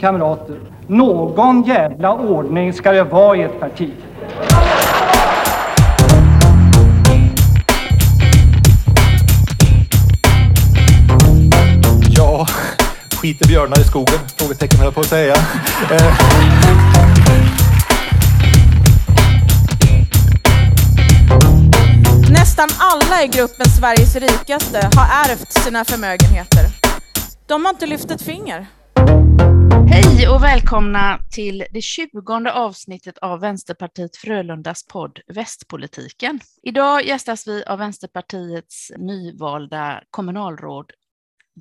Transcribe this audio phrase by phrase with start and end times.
[0.00, 0.56] Kamrater,
[0.86, 3.90] någon jävla ordning ska det vara i ett parti.
[12.16, 12.46] Ja,
[13.20, 14.18] skiter björnar i skogen?
[14.36, 15.34] Frågetecken höll jag på att säga.
[15.90, 16.16] Eh,
[22.30, 26.66] Nästan alla i gruppen Sveriges rikaste har ärvt sina förmögenheter.
[27.46, 28.66] De har inte lyft ett finger.
[29.92, 36.40] Hej och välkomna till det tjugonde avsnittet av Vänsterpartiet Frölundas podd Västpolitiken.
[36.62, 40.92] Idag gästas vi av Vänsterpartiets nyvalda kommunalråd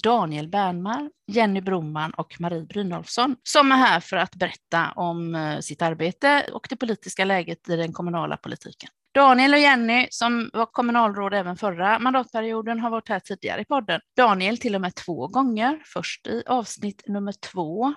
[0.03, 5.59] Daniel Bernmar, Jenny Broman och Marie Brynolfsson som är här för att berätta om eh,
[5.59, 8.89] sitt arbete och det politiska läget i den kommunala politiken.
[9.13, 14.01] Daniel och Jenny, som var kommunalråd även förra mandatperioden, har varit här tidigare i podden.
[14.17, 17.93] Daniel till och med två gånger, först i avsnitt nummer två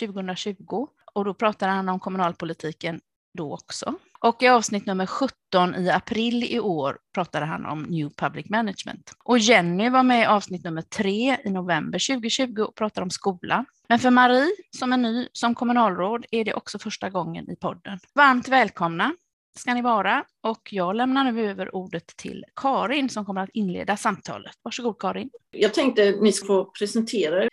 [0.00, 3.00] 2020 och då pratade han om kommunalpolitiken
[3.34, 3.94] då också.
[4.20, 9.12] Och i avsnitt nummer 17 i april i år pratade han om New Public Management.
[9.24, 13.64] Och Jenny var med i avsnitt nummer tre i november 2020 och pratade om skola.
[13.88, 17.98] Men för Marie, som är ny som kommunalråd, är det också första gången i podden.
[18.14, 19.14] Varmt välkomna
[19.58, 23.96] ska ni vara och jag lämnar nu över ordet till Karin som kommer att inleda
[23.96, 24.52] samtalet.
[24.62, 25.30] Varsågod Karin.
[25.50, 27.48] Jag tänkte att ni ska få presentera er.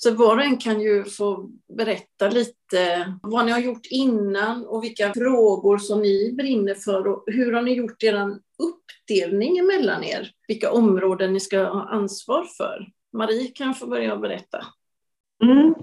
[0.00, 4.84] Så var och en kan ju få berätta lite vad ni har gjort innan och
[4.84, 10.30] vilka frågor som ni brinner för och hur har ni gjort er uppdelning emellan er?
[10.48, 12.88] Vilka områden ni ska ha ansvar för?
[13.12, 14.66] Marie kan få börja berätta.
[15.42, 15.74] Mm.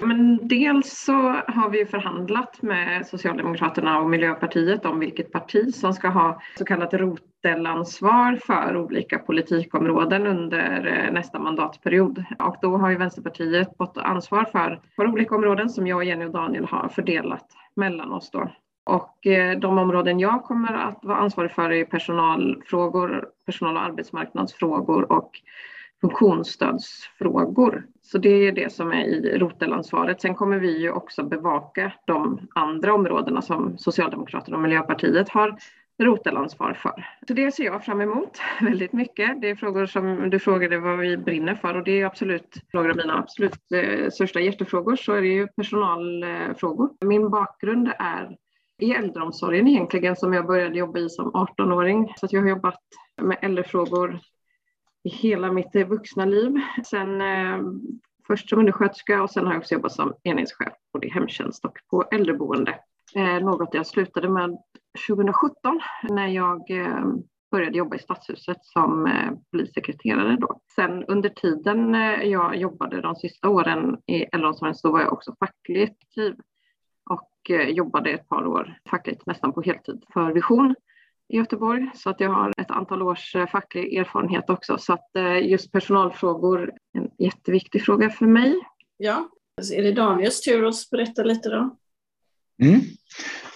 [0.00, 1.12] Men dels så
[1.46, 6.94] har vi förhandlat med Socialdemokraterna och Miljöpartiet om vilket parti som ska ha så kallat
[6.94, 12.24] rotelansvar för olika politikområden under eh, nästa mandatperiod.
[12.38, 16.32] Och då har ju Vänsterpartiet fått ansvar för, för olika områden som jag, Jenny och
[16.32, 18.50] Daniel har fördelat mellan oss då.
[18.86, 25.12] Och eh, de områden jag kommer att vara ansvarig för är personalfrågor, personal och arbetsmarknadsfrågor
[25.12, 25.30] och
[26.00, 27.86] funktionsstödsfrågor.
[28.02, 30.20] Så det är det som är i rotelansvaret.
[30.20, 35.58] Sen kommer vi ju också bevaka de andra områdena som Socialdemokraterna och Miljöpartiet har
[36.02, 37.06] rotelansvar för.
[37.28, 39.40] Så det ser jag fram emot väldigt mycket.
[39.40, 42.90] Det är frågor som du frågade vad vi brinner för och det är absolut några
[42.90, 46.90] av mina absolut eh, största hjärtefrågor så är det ju personalfrågor.
[47.04, 48.36] Min bakgrund är
[48.80, 52.12] i äldreomsorgen egentligen som jag började jobba i som 18-åring.
[52.16, 52.80] Så att jag har jobbat
[53.22, 54.20] med äldrefrågor
[55.08, 56.60] i hela mitt eh, vuxna liv.
[56.84, 57.58] Sen eh,
[58.26, 61.78] först som undersköterska och sen har jag också jobbat som enhetschef både i hemtjänst och
[61.90, 62.78] på äldreboende.
[63.14, 64.58] Eh, något jag slutade med
[65.08, 67.04] 2017 när jag eh,
[67.50, 70.60] började jobba i Stadshuset som eh, polissekreterare då.
[70.74, 75.34] Sen under tiden eh, jag jobbade de sista åren i äldreomsorgen så var jag också
[75.38, 76.34] fackligt aktiv
[77.10, 80.74] och eh, jobbade ett par år fackligt nästan på heltid för Vision
[81.28, 85.16] i Göteborg så att jag har ett antal års eh, facklig erfarenhet också så att
[85.16, 88.54] eh, just personalfrågor är en jätteviktig fråga för mig.
[88.96, 89.28] Ja,
[89.74, 91.76] är det Daniels tur att berätta lite då?
[92.62, 92.80] Mm.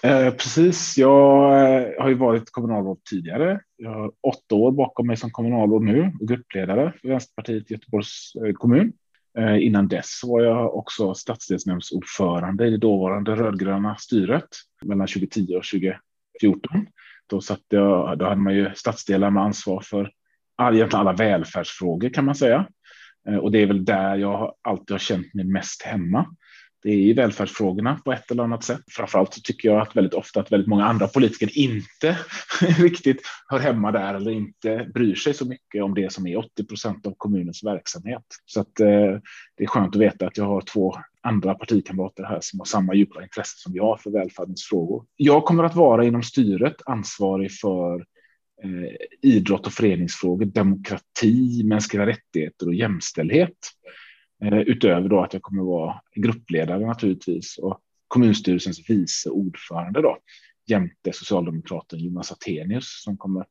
[0.03, 3.61] Eh, precis, jag eh, har ju varit kommunalråd tidigare.
[3.77, 8.32] Jag har åtta år bakom mig som kommunalråd nu och gruppledare för Vänsterpartiet i Göteborgs
[8.55, 8.93] kommun.
[9.38, 14.49] Eh, innan dess var jag också stadsdelsnämndsordförande i det dåvarande rödgröna styret
[14.82, 16.87] mellan 2010 och 2014.
[17.32, 20.10] Då, satt jag, då hade man ju stadsdelar med ansvar för
[20.56, 22.66] all, egentligen alla välfärdsfrågor kan man säga.
[23.28, 26.26] Eh, och det är väl där jag alltid har känt mig mest hemma.
[26.82, 28.81] Det är i välfärdsfrågorna på ett eller annat sätt.
[28.91, 32.19] Framförallt så tycker jag att väldigt ofta att väldigt många andra politiker inte
[32.78, 36.64] riktigt hör hemma där eller inte bryr sig så mycket om det som är 80
[36.64, 38.25] procent av kommunens verksamhet.
[38.47, 39.20] Så att eh,
[39.56, 42.94] det är skönt att veta att jag har två andra partikamrater här som har samma
[42.94, 45.05] djupa intresse som jag för välfärdens frågor.
[45.16, 47.94] Jag kommer att vara inom styret ansvarig för
[48.62, 53.56] eh, idrott och föreningsfrågor, demokrati, mänskliga rättigheter och jämställdhet.
[54.44, 60.19] Eh, utöver då att jag kommer att vara gruppledare naturligtvis och kommunstyrelsens vice ordförande då
[60.67, 63.44] jämte socialdemokraten Jonas Attenius som kommer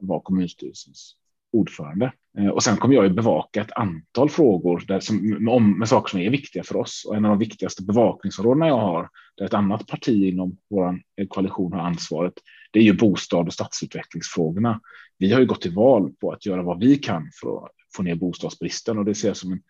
[0.00, 1.16] vara kommunstyrelsens
[1.54, 2.12] ordförande.
[2.38, 6.10] Eh, och sen kommer jag ju bevaka ett antal frågor där som, om, med saker
[6.10, 7.04] som är viktiga för oss.
[7.08, 11.26] Och en av de viktigaste bevakningsområdena jag har, där ett annat parti inom vår eh,
[11.28, 12.32] koalition har ansvaret,
[12.72, 14.80] det är ju bostad och stadsutvecklingsfrågorna.
[15.18, 18.02] Vi har ju gått till val på att göra vad vi kan för att få
[18.02, 19.60] ner bostadsbristen och det ser jag som en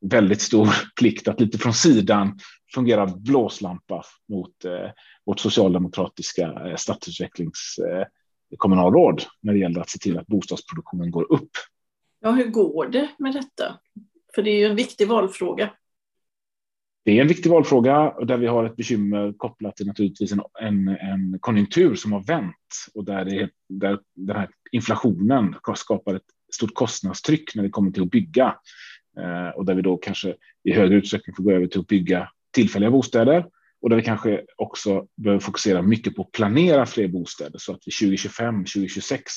[0.00, 0.68] väldigt stor
[1.00, 2.38] plikt att lite från sidan
[2.74, 4.90] fungera blåslampa mot eh,
[5.26, 8.06] vårt socialdemokratiska eh, stadsutvecklingskommunalråd
[8.52, 11.50] eh, när det gäller att se till att bostadsproduktionen går upp.
[12.20, 13.78] Ja, hur går det med detta?
[14.34, 15.70] För det är ju en viktig valfråga.
[17.04, 20.88] det är en viktig valfråga där vi har ett bekymmer kopplat till naturligtvis en, en,
[20.88, 22.54] en konjunktur som har vänt
[22.94, 26.22] och där, det, där den här inflationen skapar ett
[26.54, 28.56] stort kostnadstryck när det kommer till att bygga
[29.18, 30.34] eh, och där vi då kanske
[30.64, 33.46] i högre utsträckning får gå över till att bygga tillfälliga bostäder
[33.80, 37.80] och där vi kanske också behöver fokusera mycket på att planera fler bostäder så att
[37.86, 39.32] vi 2025, 2026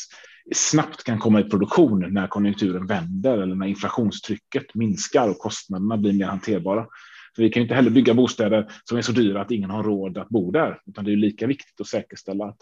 [0.55, 6.13] snabbt kan komma i produktion när konjunkturen vänder eller när inflationstrycket minskar och kostnaderna blir
[6.13, 6.87] mer hanterbara.
[7.35, 9.83] För vi kan ju inte heller bygga bostäder som är så dyra att ingen har
[9.83, 12.57] råd att bo där, utan det är lika viktigt att säkerställa att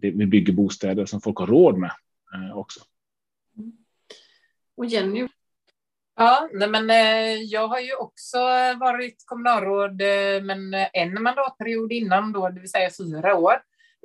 [0.00, 1.90] vi bygger bostäder som folk har råd med
[2.34, 2.80] eh, också.
[4.76, 5.28] Och Jenny?
[6.20, 11.92] Ja, nej men eh, jag har ju också eh, varit kommunalråd, eh, men en mandatperiod
[11.92, 13.54] innan då, det vill säga fyra år.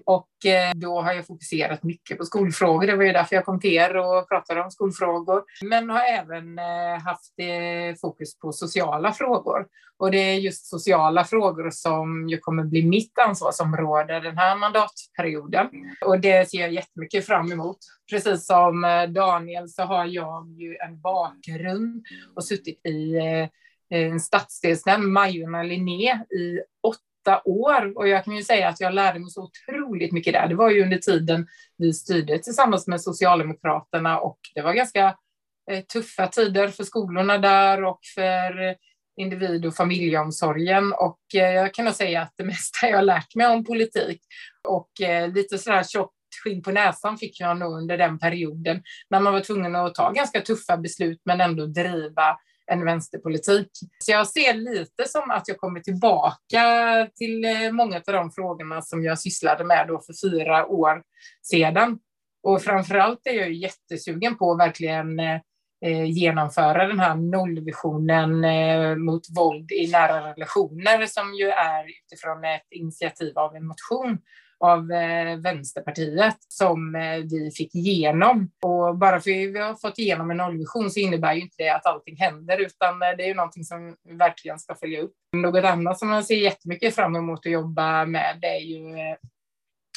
[0.06, 2.88] Och eh, då har jag fokuserat mycket på skolfrågor.
[2.88, 5.44] Det var ju därför jag kom till er och pratade om skolfrågor.
[5.62, 9.68] Men har även eh, haft eh, fokus på sociala frågor.
[9.98, 15.70] Och det är just sociala frågor som ju kommer bli mitt ansvarsområde den här mandatperioden.
[16.06, 17.78] Och det ser jag jättemycket fram emot.
[18.12, 22.06] Precis som Daniel så har jag ju en bakgrund
[22.36, 23.16] och suttit i
[23.90, 28.94] en stadsdelsnämnd, Majorna Linné, i åtta åtta år och jag kan ju säga att jag
[28.94, 30.48] lärde mig så otroligt mycket där.
[30.48, 31.48] Det var ju under tiden
[31.78, 35.16] vi styrde tillsammans med Socialdemokraterna och det var ganska
[35.72, 38.76] eh, tuffa tider för skolorna där och för eh,
[39.18, 43.36] individ och familjeomsorgen och eh, jag kan nog säga att det mesta jag har lärt
[43.36, 44.22] mig om politik
[44.68, 44.90] och
[45.34, 49.42] lite sådär tjockt skinn på näsan fick jag nog under den perioden när man var
[49.42, 52.38] tvungen att ta ganska tuffa beslut men ändå driva
[52.74, 53.70] en vänsterpolitik.
[54.00, 56.62] Så jag ser lite som att jag kommer tillbaka
[57.16, 61.04] till eh, många av de frågorna som jag sysslade med då för fyra år
[61.42, 62.00] sedan.
[62.44, 65.40] Och framför allt är jag jättesugen på att verkligen eh,
[65.86, 68.42] eh, genomföra den här nollvisionen
[69.06, 74.18] mot våld i nära relationer som ju är utifrån ett initiativ av en motion
[74.64, 78.52] av eh, Vänsterpartiet som eh, vi fick igenom.
[78.62, 81.70] Och bara för att vi har fått igenom en nollvision så innebär ju inte det
[81.70, 85.14] att allting händer, utan eh, det är ju någonting som vi verkligen ska följa upp.
[85.36, 89.16] Något annat som jag ser jättemycket fram emot att jobba med det är ju eh,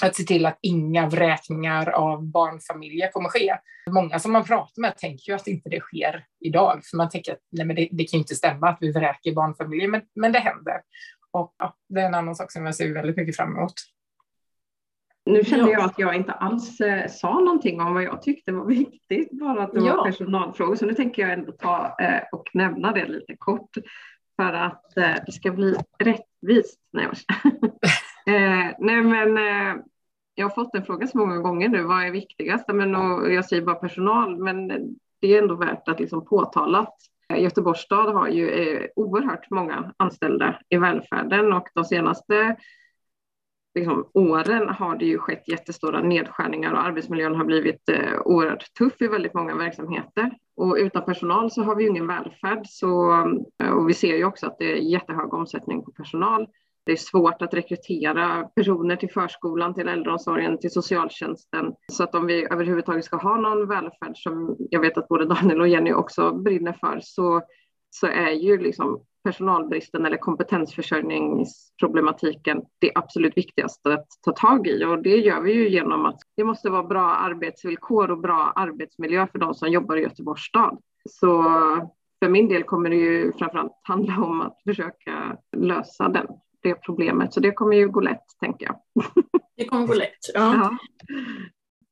[0.03, 3.57] att se till att inga vräkningar av barnfamiljer kommer ske.
[3.91, 7.33] Många som man pratar med tänker ju att inte det sker idag, för man tänker
[7.33, 10.33] att nej, men det, det kan ju inte stämma att vi vräker barnfamiljer, men, men
[10.33, 10.81] det händer.
[11.31, 13.75] Och ja, det är en annan sak som jag ser väldigt mycket fram emot.
[15.27, 18.65] Nu kände jag att jag inte alls eh, sa någonting om vad jag tyckte var
[18.67, 19.97] viktigt, bara att det ja.
[19.97, 20.75] var personalfrågor.
[20.75, 23.71] Så nu tänker jag ändå ta eh, och nämna det lite kort
[24.37, 26.81] för att eh, det ska bli rättvist.
[26.93, 27.07] Nej,
[28.27, 29.83] eh, nej men eh,
[30.35, 32.69] jag har fått en fråga så många gånger nu, vad är viktigast?
[32.69, 34.69] Men, och jag säger bara personal, men
[35.21, 36.97] det är ändå värt att liksom påtala att
[37.33, 42.57] eh, Göteborgs stad har ju oerhört många anställda i välfärden och de senaste
[43.77, 49.03] liksom, åren har det ju skett jättestora nedskärningar och arbetsmiljön har blivit eh, oerhört tuff
[49.03, 50.31] i väldigt många verksamheter.
[50.57, 52.67] Och utan personal så har vi ju ingen välfärd.
[52.67, 53.13] Så,
[53.63, 56.47] eh, och vi ser ju också att det är jättehög omsättning på personal.
[56.85, 61.73] Det är svårt att rekrytera personer till förskolan, till äldreomsorgen, till socialtjänsten.
[61.93, 65.61] Så att om vi överhuvudtaget ska ha någon välfärd som jag vet att både Daniel
[65.61, 67.43] och Jenny också brinner för så,
[67.91, 75.03] så är ju liksom personalbristen eller kompetensförsörjningsproblematiken det absolut viktigaste att ta tag i och
[75.03, 79.39] det gör vi ju genom att det måste vara bra arbetsvillkor och bra arbetsmiljö för
[79.39, 80.79] de som jobbar i Göteborgs stad.
[81.11, 81.43] Så
[82.19, 86.27] för min del kommer det ju framförallt handla om att försöka lösa den,
[86.63, 87.35] det problemet.
[87.35, 88.77] Så det kommer ju gå lätt, tänker jag.
[89.57, 90.55] Det kommer gå lätt, ja.
[90.55, 90.77] ja.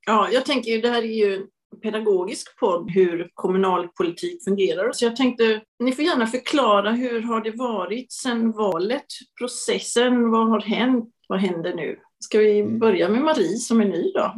[0.06, 1.46] Ja, jag tänker ju det här är ju
[1.80, 4.92] pedagogisk podd hur kommunalpolitik fungerar.
[4.92, 9.06] Så jag tänkte, ni får gärna förklara hur har det varit sedan valet?
[9.38, 11.10] Processen, vad har hänt?
[11.28, 11.98] Vad händer nu?
[12.18, 12.78] Ska vi mm.
[12.78, 14.34] börja med Marie som är ny då?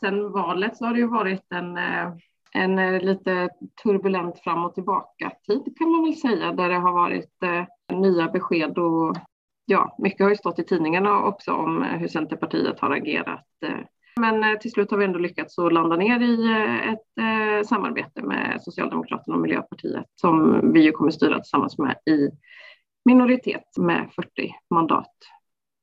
[0.00, 2.12] Sen valet så har det ju varit en, eh,
[2.52, 3.48] en eh, lite
[3.82, 8.28] turbulent fram och tillbaka tid kan man väl säga, där det har varit eh, nya
[8.28, 9.16] besked och
[9.64, 13.46] ja, mycket har ju stått i tidningarna också om hur Centerpartiet har agerat
[14.20, 17.68] men eh, till slut har vi ändå lyckats att landa ner i eh, ett eh,
[17.68, 22.30] samarbete med Socialdemokraterna och Miljöpartiet som vi ju kommer styra tillsammans med i
[23.04, 25.14] minoritet med 40 mandat.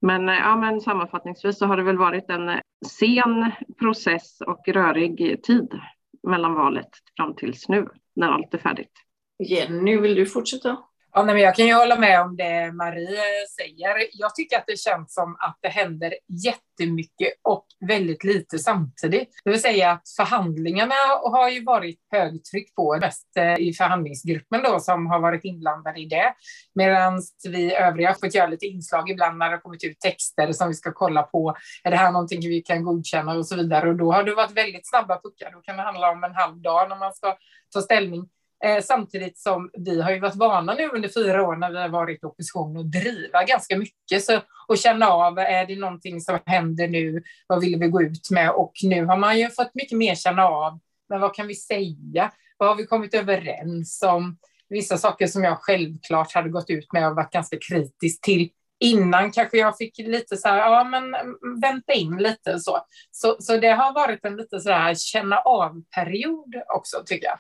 [0.01, 5.79] Men, ja, men sammanfattningsvis så har det väl varit en sen process och rörig tid
[6.27, 8.91] mellan valet fram tills nu när allt är färdigt.
[9.39, 10.77] Jenny, vill du fortsätta?
[11.15, 13.95] Ja, nej, men jag kan ju hålla med om det Marie säger.
[14.13, 16.13] Jag tycker att det känns som att det händer
[16.45, 19.29] jättemycket och väldigt lite samtidigt.
[19.43, 24.79] Det vill säga att förhandlingarna har ju varit högtryck på, mest eh, i förhandlingsgruppen då
[24.79, 26.33] som har varit inblandade i det.
[26.75, 30.51] Medan vi övriga har fått göra lite inslag ibland när det har kommit ut texter
[30.51, 31.55] som vi ska kolla på.
[31.83, 33.89] Är det här någonting vi kan godkänna och så vidare?
[33.89, 35.51] Och då har det varit väldigt snabba puckar.
[35.51, 37.37] Då kan det handla om en halv dag när man ska
[37.73, 38.29] ta ställning.
[38.63, 41.89] Eh, samtidigt som vi har ju varit vana nu under fyra år när vi har
[41.89, 46.39] varit i opposition och driva ganska mycket så, och känna av, är det någonting som
[46.45, 47.23] händer nu?
[47.47, 48.49] Vad vill vi gå ut med?
[48.49, 50.79] Och nu har man ju fått mycket mer känna av,
[51.09, 52.31] men vad kan vi säga?
[52.57, 54.37] Vad har vi kommit överens om?
[54.69, 59.31] Vissa saker som jag självklart hade gått ut med och varit ganska kritisk till innan
[59.31, 62.79] kanske jag fick lite så här, ja men mm, vänta in lite så.
[63.11, 67.39] Så, så det har varit en lite så här känna av-period också tycker jag.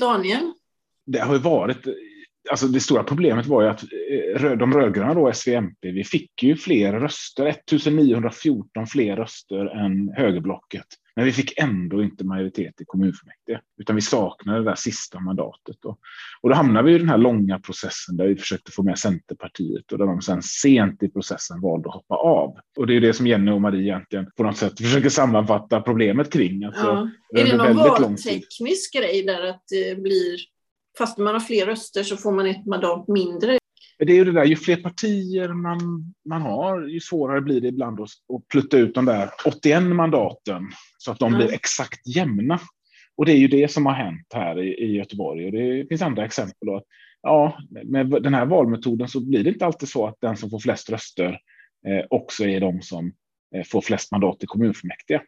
[0.00, 0.52] Daniel?
[1.06, 1.78] Det har ju varit,
[2.50, 3.82] alltså det stora problemet var ju att
[4.42, 10.86] eh, de rödgröna då, SVMP, vi fick ju fler röster, 1914 fler röster än högerblocket.
[11.20, 15.84] Men vi fick ändå inte majoritet i kommunfullmäktige, utan vi saknade det där sista mandatet.
[15.84, 15.98] Och,
[16.40, 19.92] och då hamnade vi i den här långa processen där vi försökte få med Centerpartiet
[19.92, 22.56] och där de sen sent i processen valde att hoppa av.
[22.78, 26.32] Och det är det som Jenny och Marie egentligen på något sätt försöker sammanfatta problemet
[26.32, 26.64] kring.
[26.64, 27.40] Alltså, ja.
[27.40, 30.38] Är det någon valteknisk grej där att det blir,
[30.98, 33.59] fast man har fler röster så får man ett mandat mindre?
[34.06, 35.78] Det är ju det där, ju fler partier man,
[36.28, 40.62] man har, ju svårare blir det ibland att, att plutta ut de där 81 mandaten
[40.98, 41.38] så att de mm.
[41.38, 42.60] blir exakt jämna.
[43.16, 45.46] Och det är ju det som har hänt här i, i Göteborg.
[45.46, 46.66] Och det finns andra exempel.
[46.66, 46.82] Då.
[47.22, 50.58] Ja, med den här valmetoden så blir det inte alltid så att den som får
[50.58, 51.40] flest röster
[51.86, 53.12] eh, också är de som
[53.56, 55.20] eh, får flest mandat i kommunfullmäktige.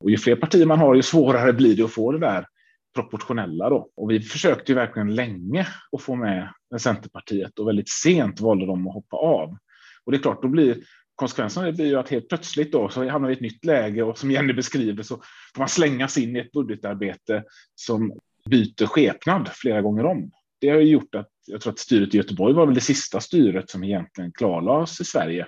[0.00, 2.46] Och ju fler partier man har, ju svårare blir det att få det där
[2.94, 3.70] proportionella.
[3.70, 3.90] Då.
[3.96, 6.48] Och vi försökte ju verkligen länge att få med
[6.80, 9.56] Centerpartiet och väldigt sent valde de att hoppa av.
[10.04, 10.76] Och det är klart, då blir
[11.14, 14.18] konsekvensen blir ju att helt plötsligt då så hamnar vi i ett nytt läge och
[14.18, 15.16] som Jenny beskriver så
[15.54, 18.18] får man slängas in i ett budgetarbete som
[18.50, 20.30] byter skepnad flera gånger om.
[20.60, 23.20] Det har ju gjort att jag tror att styret i Göteborg var väl det sista
[23.20, 25.46] styret som egentligen klarlades i Sverige,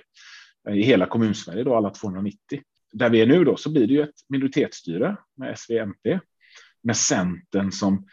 [0.69, 2.37] eh, i hela kommunsverige då, alla 290.
[2.93, 6.19] Där vi är nu då så blir det ju ett minoritetsstyre med SVMP
[6.83, 8.07] med Centern som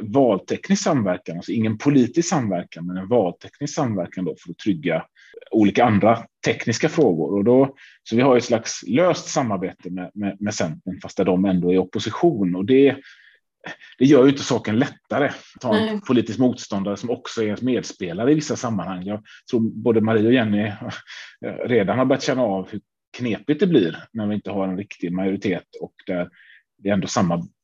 [0.00, 5.04] valteknisk samverkan, alltså ingen politisk samverkan, men en valteknisk samverkan då för att trygga
[5.50, 7.34] olika andra tekniska frågor.
[7.38, 11.24] Och då, så vi har ett slags löst samarbete med, med, med Centern, fast där
[11.24, 12.54] de ändå är i opposition.
[12.54, 12.96] Och det,
[13.98, 18.32] det gör ju inte saken lättare att ha en politisk motståndare som också är medspelare
[18.32, 19.02] i vissa sammanhang.
[19.02, 20.72] Jag tror både Marie och Jenny
[21.66, 22.80] redan har börjat känna av hur
[23.16, 26.28] knepigt det blir när vi inte har en riktig majoritet och där
[26.84, 27.08] vi ändå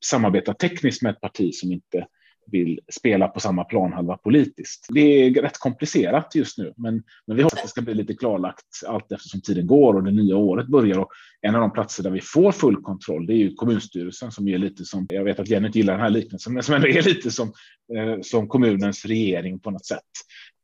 [0.04, 2.06] samarbetar tekniskt med ett parti som inte
[2.46, 4.86] vill spela på samma planhalva politiskt.
[4.88, 8.14] Det är rätt komplicerat just nu, men, men vi hoppas att det ska bli lite
[8.14, 10.98] klarlagt allt eftersom tiden går och det nya året börjar.
[10.98, 11.10] Och
[11.40, 14.58] en av de platser där vi får full kontroll, det är ju kommunstyrelsen som är
[14.58, 17.02] lite som, jag vet att Jenny inte gillar den här liknelsen, men som ändå är
[17.02, 17.52] lite som,
[17.96, 20.10] eh, som kommunens regering på något sätt.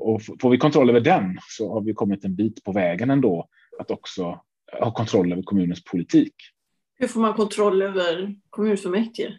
[0.03, 3.49] Och får vi kontroll över den så har vi kommit en bit på vägen ändå
[3.79, 4.41] att också
[4.81, 6.35] ha kontroll över kommunens politik.
[6.99, 9.39] Hur får man kontroll över kommunfullmäktige?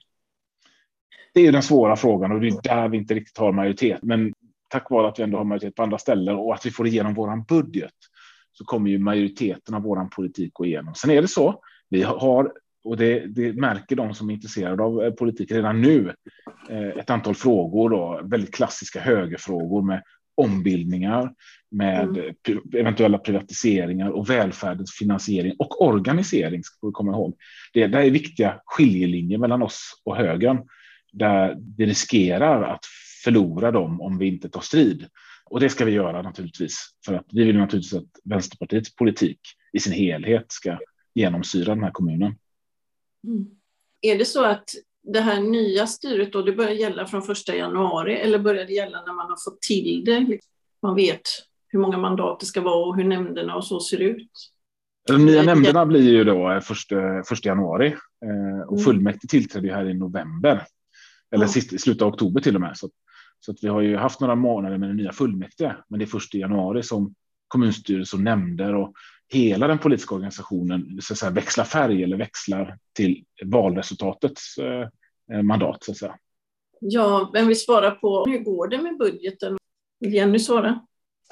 [1.34, 4.00] Det är den svåra frågan och det är där vi inte riktigt har majoritet.
[4.02, 4.34] Men
[4.68, 7.14] tack vare att vi ändå har majoritet på andra ställen och att vi får igenom
[7.14, 7.94] vår budget
[8.52, 10.96] så kommer ju majoriteten av vår politik gå igenom.
[10.96, 12.52] Sen är det så, vi har,
[12.84, 16.14] och det, det märker de som är intresserade av eh, politik redan nu,
[16.70, 20.04] eh, ett antal frågor, då, väldigt klassiska högerfrågor med
[20.38, 21.34] ombildningar,
[21.72, 22.36] med mm.
[22.74, 27.36] eventuella privatiseringar och välfärdens finansiering och organisering, ska vi komma ihåg.
[27.74, 30.68] Det, det är viktiga skiljelinjer mellan oss och högern,
[31.12, 32.86] där vi riskerar att
[33.24, 35.08] förlora dem om vi inte tar strid.
[35.46, 39.40] Och det ska vi göra naturligtvis, för att vi vill naturligtvis att Vänsterpartiets politik
[39.74, 40.80] i sin helhet ska
[41.16, 42.36] genomsyra den här kommunen.
[43.28, 43.46] Mm.
[44.02, 44.70] Är det så att
[45.14, 49.02] det här nya styret då, det börjar gälla från första januari eller börjar det gälla
[49.02, 50.40] när man har fått till det?
[50.82, 51.22] Man vet
[51.68, 54.32] hur många mandat det ska vara och hur nämnderna och så ser ut.
[55.08, 57.88] De nya nämnderna blir ju då första, första januari
[58.26, 58.84] eh, och mm.
[58.84, 60.64] fullmäktige tillträdde här i november.
[61.32, 61.50] Eller ja.
[61.50, 62.78] sist, slutet av oktober till och med.
[62.78, 62.90] Så,
[63.40, 66.08] så att vi har ju haft några månader med den nya fullmäktige, men det är
[66.08, 67.14] först i januari som
[67.48, 68.94] kommunstyrelse och nämnder och
[69.30, 74.88] hela den politiska organisationen så att säga, växlar färg eller växlar till valresultatets eh,
[75.44, 75.84] mandat.
[75.84, 76.18] Så att säga.
[76.80, 79.58] Ja, vem vill svara på hur går det med budgeten?
[80.00, 80.80] Vill Jenny svara?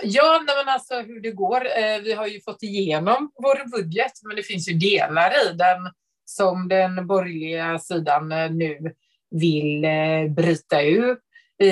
[0.03, 1.65] Ja, men alltså hur det går.
[1.65, 5.91] Eh, vi har ju fått igenom vår budget, men det finns ju delar i den
[6.25, 8.93] som den borgerliga sidan eh, nu
[9.31, 11.17] vill eh, bryta ur.
[11.63, 11.69] i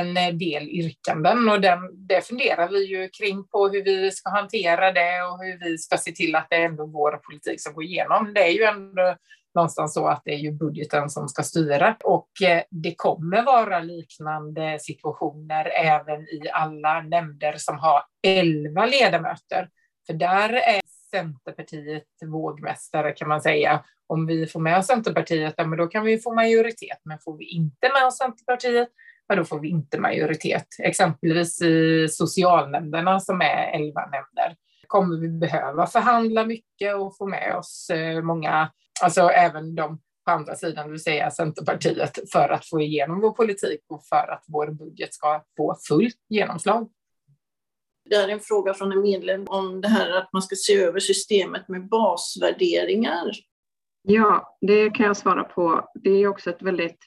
[0.00, 4.92] en del yrkanden och den, det funderar vi ju kring på hur vi ska hantera
[4.92, 7.84] det och hur vi ska se till att det är ändå vår politik som går
[7.84, 8.34] igenom.
[8.34, 9.16] Det är ju ändå
[9.54, 13.80] någonstans så att det är ju budgeten som ska styra och eh, det kommer vara
[13.80, 19.68] liknande situationer även i alla nämnder som har elva ledamöter.
[20.06, 23.84] För där är Centerpartiet vågmästare kan man säga.
[24.06, 26.98] Om vi får med oss Centerpartiet, ja, men då kan vi få majoritet.
[27.04, 28.88] Men får vi inte med oss Centerpartiet,
[29.28, 30.66] ja, då får vi inte majoritet.
[30.82, 34.56] Exempelvis i socialnämnderna som är elva nämnder
[34.88, 38.70] kommer vi behöva förhandla mycket och få med oss eh, många,
[39.02, 43.32] alltså även de på andra sidan, det vill säga Centerpartiet, för att få igenom vår
[43.32, 46.90] politik och för att vår budget ska få fullt genomslag.
[48.10, 51.00] Det är en fråga från en medlem om det här att man ska se över
[51.00, 53.30] systemet med basvärderingar.
[54.02, 55.90] Ja, det kan jag svara på.
[55.94, 56.98] Det är också ett väldigt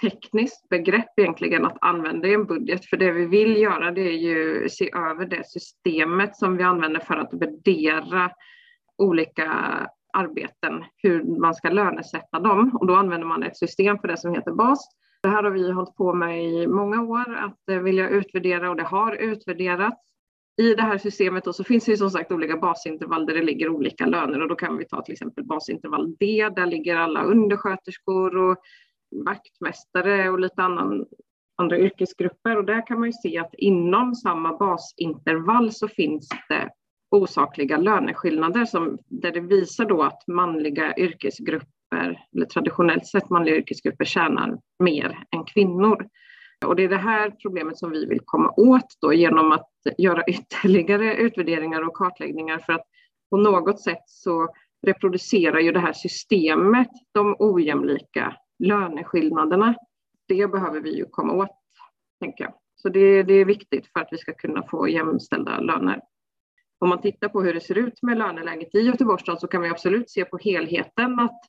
[0.00, 2.84] tekniskt begrepp egentligen att använda i en budget.
[2.84, 7.00] För det vi vill göra det är ju se över det systemet som vi använder
[7.00, 8.30] för att värdera
[8.98, 9.50] olika
[10.12, 12.76] arbeten, hur man ska lönesätta dem.
[12.80, 14.88] Och då använder man ett system för det som heter bas.
[15.22, 18.76] Det här har vi hållit på med i många år, att eh, vilja utvärdera och
[18.76, 20.10] det har utvärderats
[20.60, 23.68] i det här systemet då så finns det som sagt olika basintervall där det ligger
[23.68, 28.36] olika löner och då kan vi ta till exempel basintervall D, där ligger alla undersköterskor
[28.36, 28.56] och
[29.26, 31.06] vaktmästare och lite annan,
[31.56, 36.70] andra yrkesgrupper och där kan man ju se att inom samma basintervall så finns det
[37.10, 44.04] osakliga löneskillnader som, där det visar då att manliga yrkesgrupper, eller traditionellt sett manliga yrkesgrupper
[44.04, 46.06] tjänar mer än kvinnor.
[46.66, 50.24] Och det är det här problemet som vi vill komma åt då genom att göra
[50.28, 52.84] ytterligare utvärderingar och kartläggningar för att
[53.30, 54.48] på något sätt så
[54.86, 59.74] reproducerar ju det här systemet de ojämlika löneskillnaderna.
[60.28, 61.56] Det behöver vi ju komma åt,
[62.20, 62.54] tänker jag.
[62.76, 66.00] Så det, det är viktigt för att vi ska kunna få jämställda löner.
[66.80, 69.68] Om man tittar på hur det ser ut med löneläget i Göteborgsstad så kan vi
[69.68, 71.40] absolut se på helheten att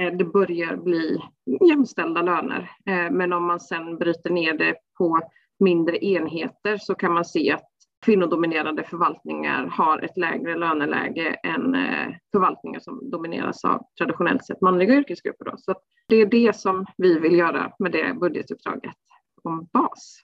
[0.00, 1.22] eh, det börjar bli
[1.68, 2.70] jämställda löner.
[2.86, 5.20] Eh, men om man sen bryter ner det på
[5.58, 7.68] mindre enheter så kan man se att
[8.04, 14.94] kvinnodominerade förvaltningar har ett lägre löneläge än eh, förvaltningar som domineras av traditionellt sett manliga
[14.94, 15.44] yrkesgrupper.
[15.44, 15.54] Då.
[15.56, 15.74] Så
[16.08, 18.94] det är det som vi vill göra med det budgetuppdraget
[19.42, 20.20] om bas.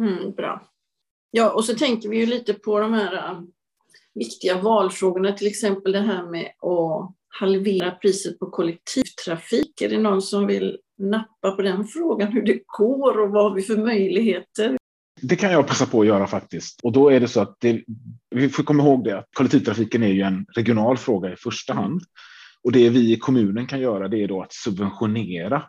[0.00, 0.60] Mm, bra.
[1.30, 3.40] Ja, och så tänker vi ju lite på de här äh,
[4.14, 9.80] viktiga valfrågorna, till exempel det här med att halvera priset på kollektivtrafik.
[9.80, 13.54] Är det någon som vill nappa på den frågan, hur det går och vad har
[13.54, 14.76] vi för möjligheter?
[15.20, 16.80] Det kan jag passa på att göra faktiskt.
[16.82, 17.84] Och då är det så att det,
[18.30, 22.02] vi får komma ihåg det att kollektivtrafiken är ju en regional fråga i första hand.
[22.64, 25.62] Och det vi i kommunen kan göra det är då att subventionera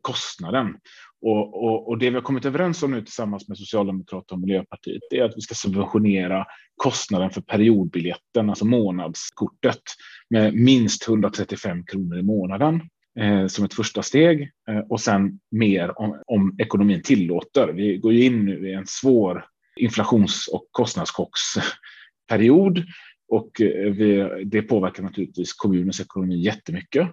[0.00, 0.74] kostnaden.
[1.22, 5.02] Och, och, och, det vi har kommit överens om nu tillsammans med Socialdemokraterna och Miljöpartiet
[5.10, 9.82] är att vi ska subventionera kostnaden för periodbiljetten, alltså månadskortet,
[10.30, 12.80] med minst 135 kronor i månaden
[13.20, 17.72] eh, som ett första steg eh, och sen mer om, om, ekonomin tillåter.
[17.72, 19.44] Vi går ju in nu i en svår
[19.80, 22.84] inflations och kostnadskocksperiod
[23.28, 27.08] och eh, vi, det påverkar naturligtvis kommunens ekonomi jättemycket.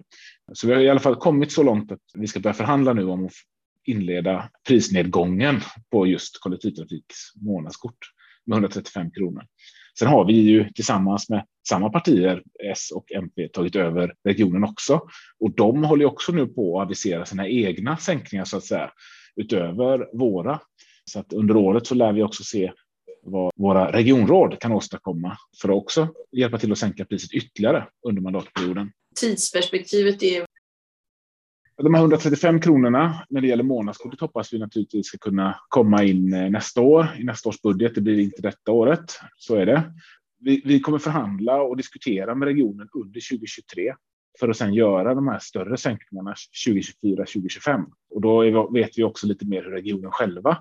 [0.52, 3.04] Så vi har i alla fall kommit så långt att vi ska börja förhandla nu
[3.04, 3.32] om att
[3.86, 7.98] inleda prisnedgången på just kollektivtrafiks månadskort
[8.46, 9.44] med 135 kronor.
[9.98, 15.00] Sen har vi ju tillsammans med samma partier, S och MP, tagit över regionen också.
[15.40, 18.90] Och de håller också nu på att avisera sina egna sänkningar så att säga,
[19.36, 20.60] utöver våra.
[21.04, 22.72] Så att under året så lär vi också se
[23.22, 28.22] vad våra regionråd kan åstadkomma för att också hjälpa till att sänka priset ytterligare under
[28.22, 28.92] mandatperioden.
[29.20, 30.46] Tidsperspektivet är
[31.82, 36.32] de här 135 kronorna när det gäller månadskortet hoppas vi naturligtvis ska kunna komma in
[36.32, 37.94] eh, nästa år i nästa års budget.
[37.94, 39.04] Det blir inte detta året.
[39.36, 39.92] Så är det.
[40.38, 43.94] Vi, vi kommer förhandla och diskutera med regionen under 2023
[44.40, 46.34] för att sedan göra de här större sänkningarna
[46.66, 47.84] 2024-2025.
[48.10, 50.58] Och då är, vet vi också lite mer hur regionen själva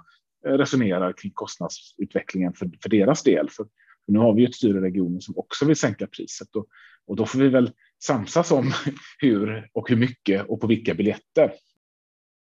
[0.48, 3.50] eh, resonerar kring kostnadsutvecklingen för, för deras del.
[3.50, 3.64] För,
[4.06, 6.68] för nu har vi ju ett styre i regionen som också vill sänka priset och,
[7.10, 7.72] och då får vi väl
[8.04, 8.74] samsas om
[9.20, 11.54] hur och hur mycket och på vilka biljetter.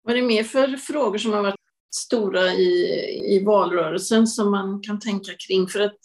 [0.03, 1.55] Vad är det mer för frågor som har varit
[1.95, 5.67] stora i, i valrörelsen som man kan tänka kring?
[5.67, 5.99] För att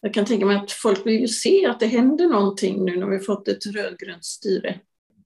[0.00, 3.06] jag kan tänka mig att folk vill ju se att det händer någonting nu när
[3.06, 4.80] vi fått ett rödgrönt styre.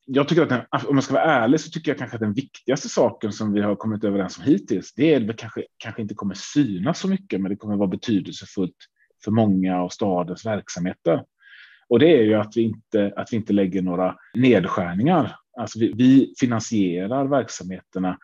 [0.06, 2.34] Jag tycker att den, om jag ska vara ärlig så tycker jag kanske att den
[2.34, 6.14] viktigaste saken som vi har kommit överens om hittills, det är det kanske, kanske inte
[6.14, 8.76] kommer synas så mycket, men det kommer vara betydelsefullt
[9.24, 11.24] för många av stadens verksamheter.
[11.88, 15.36] Och det är ju att vi inte, att vi inte lägger några nedskärningar.
[15.58, 18.18] Alltså vi, vi finansierar verksamheterna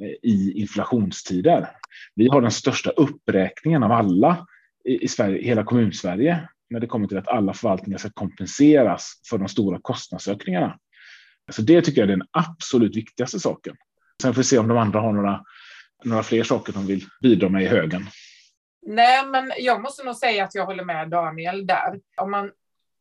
[0.00, 1.68] eh, i inflationstider.
[2.14, 4.46] Vi har den största uppräkningen av alla
[4.84, 9.48] i Sverige, hela kommunsverige när det kommer till att alla förvaltningar ska kompenseras för de
[9.48, 10.78] stora kostnadsökningarna.
[11.52, 13.76] Så det tycker jag är den absolut viktigaste saken.
[14.22, 15.44] Sen får vi se om de andra har några,
[16.04, 18.06] några fler saker de vill bidra med i högen.
[18.86, 22.00] Nej, men jag måste nog säga att jag håller med Daniel där.
[22.16, 22.50] Om man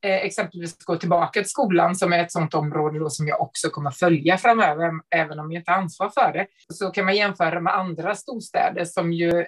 [0.03, 3.69] Eh, exempelvis gå tillbaka till skolan, som är ett sådant område då som jag också
[3.69, 7.59] kommer följa framöver, även om jag inte har ansvar för det, så kan man jämföra
[7.59, 9.45] med andra storstäder som ju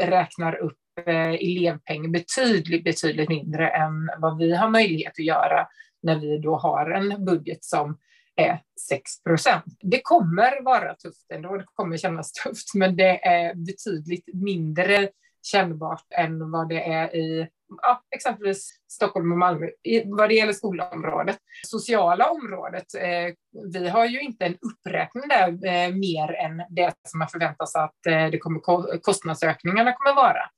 [0.00, 5.66] räknar upp eh, elevpeng betydligt, betydligt mindre än vad vi har möjlighet att göra
[6.02, 7.98] när vi då har en budget som
[8.36, 9.64] är 6 procent.
[9.80, 15.08] Det kommer vara tufft ändå, det kommer kännas tufft, men det är betydligt mindre
[15.42, 17.48] kännbart än vad det är i
[17.82, 21.38] ja, exempelvis Stockholm och Malmö i, vad det gäller skolområdet.
[21.66, 23.34] Sociala området, eh,
[23.72, 27.80] vi har ju inte en uppräkning där eh, mer än det som man förväntar sig
[27.80, 30.50] att eh, det kommer, kostnadsökningarna kommer vara.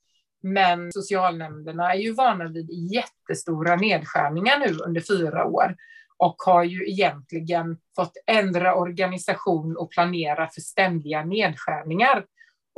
[0.43, 5.77] Men socialnämnderna är ju vana vid jättestora nedskärningar nu under fyra år
[6.19, 12.25] och har ju egentligen fått ändra organisation och planera för ständiga nedskärningar.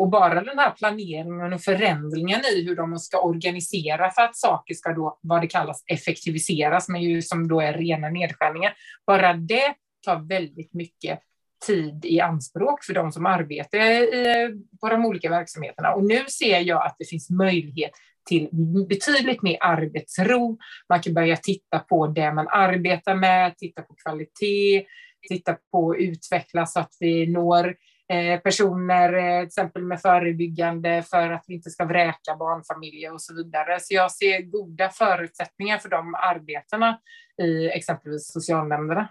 [0.00, 4.74] Och bara den här planeringen och förändringen i hur de ska organisera för att saker
[4.74, 8.74] ska då, vad det kallas, effektiviseras, men ju som då är rena nedskärningar,
[9.06, 11.20] bara det tar väldigt mycket
[11.66, 15.92] tid i anspråk för de som arbetar i, på de olika verksamheterna.
[15.94, 17.92] Och nu ser jag att det finns möjlighet
[18.28, 18.48] till
[18.88, 20.58] betydligt mer arbetsro.
[20.88, 24.86] Man kan börja titta på det man arbetar med, titta på kvalitet,
[25.28, 27.74] titta på att utveckla så att vi når eh,
[28.10, 33.22] Eh, personer, eh, till exempel med förebyggande för att vi inte ska vräka barnfamiljer och
[33.22, 33.80] så vidare.
[33.80, 36.98] Så jag ser goda förutsättningar för de arbetena
[37.42, 39.08] i exempelvis socialnämnderna.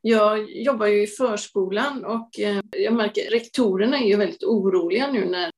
[0.00, 5.12] Jag jobbar ju i förskolan och eh, jag märker att rektorerna är ju väldigt oroliga
[5.12, 5.50] nu när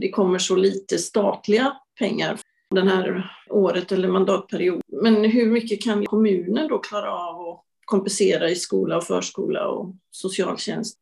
[0.00, 2.38] det kommer så lite statliga pengar
[2.70, 4.82] den här året eller mandatperioden.
[5.02, 9.94] Men hur mycket kan kommunen då klara av att kompensera i skola och förskola och
[10.10, 11.00] socialtjänst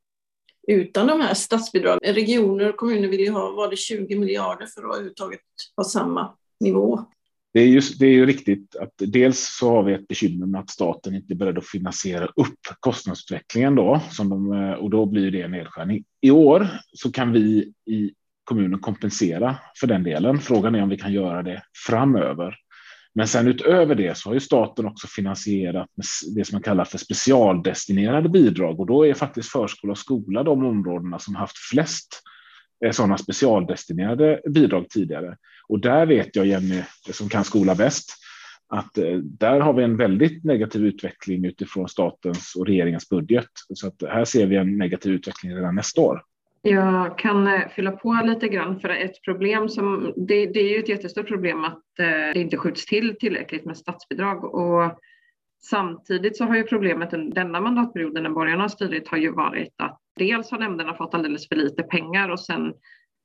[0.68, 2.14] utan de här statsbidragen?
[2.14, 5.40] Regioner och kommuner vill ju ha, var det 20 miljarder för att överhuvudtaget
[5.76, 7.04] ha samma nivå?
[7.52, 10.60] Det är, just, det är ju riktigt att dels så har vi ett bekymmer med
[10.60, 14.50] att staten inte är beredd att finansiera upp kostnadsutvecklingen då, som de,
[14.80, 16.04] och då blir det en nedskärning.
[16.20, 18.12] I år så kan vi i
[18.44, 20.38] kommunen kompensera för den delen.
[20.38, 22.54] Frågan är om vi kan göra det framöver.
[23.14, 25.88] Men sen utöver det så har ju staten också finansierat
[26.36, 30.64] det som man kallar för specialdestinerade bidrag och då är faktiskt förskola och skola de
[30.64, 32.22] områdena som haft flest
[32.84, 35.36] eh, sådana specialdestinerade bidrag tidigare.
[35.68, 38.14] Och där vet jag, Jenny, som kan skola bäst,
[38.68, 43.48] att eh, där har vi en väldigt negativ utveckling utifrån statens och regeringens budget.
[43.74, 46.22] Så att här ser vi en negativ utveckling redan nästa år.
[46.62, 50.78] Jag kan eh, fylla på lite grann för ett problem som det, det är ju
[50.78, 55.00] ett jättestort problem att eh, det inte skjuts till tillräckligt med statsbidrag och
[55.60, 59.74] samtidigt så har ju problemet under denna mandatperioden när borgarna har styrt har ju varit
[59.76, 62.72] att dels har nämnderna fått alldeles för lite pengar och sen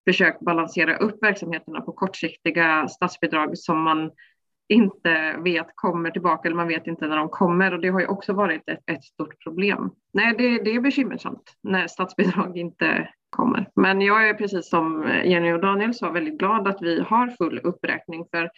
[0.08, 4.12] försökt balansera upp verksamheterna på kortsiktiga statsbidrag som man
[4.70, 8.08] inte vet kommer tillbaka eller man vet inte när de kommer och det har ju
[8.08, 9.92] också varit ett, ett stort problem.
[10.14, 13.70] Nej, det, det är bekymmersamt när statsbidrag inte kommer.
[13.76, 17.60] Men jag är precis som Jenny och Daniel sa väldigt glad att vi har full
[17.64, 18.50] uppräkning för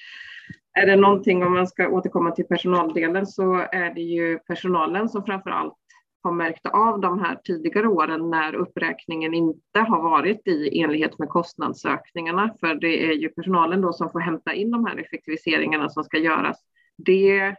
[0.77, 5.25] är det någonting om man ska återkomma till personaldelen så är det ju personalen som
[5.25, 5.75] framför allt
[6.23, 11.29] har märkt av de här tidigare åren när uppräkningen inte har varit i enlighet med
[11.29, 12.55] kostnadsökningarna.
[12.59, 16.17] För det är ju personalen då som får hämta in de här effektiviseringarna som ska
[16.17, 16.57] göras.
[16.97, 17.55] Det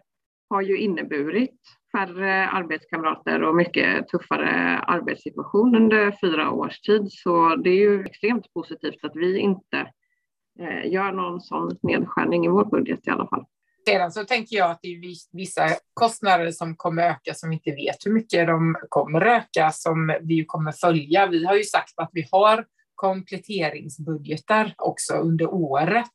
[0.51, 1.61] har ju inneburit
[1.97, 7.07] färre arbetskamrater och mycket tuffare arbetssituation under fyra års tid.
[7.11, 9.79] Så det är ju extremt positivt att vi inte
[10.61, 13.45] eh, gör någon sån nedskärning i vår budget i alla fall.
[13.89, 15.01] Sedan så tänker jag att det är
[15.33, 20.19] vissa kostnader som kommer öka som vi inte vet hur mycket de kommer öka som
[20.23, 21.27] vi kommer följa.
[21.27, 26.13] Vi har ju sagt att vi har kompletteringsbudgetar också under året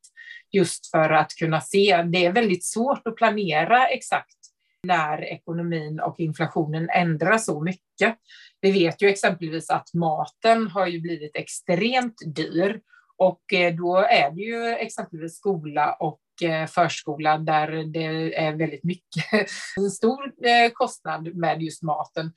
[0.52, 2.04] just för att kunna se.
[2.04, 4.41] Det är väldigt svårt att planera exakt
[4.84, 8.16] när ekonomin och inflationen ändras så mycket.
[8.62, 12.82] Vi vet ju exempelvis att maten har ju blivit extremt dyr
[13.18, 18.84] och eh, då är det ju exempelvis skola och eh, förskola där det är väldigt
[18.84, 19.32] mycket,
[19.78, 22.32] en stor eh, kostnad med just maten,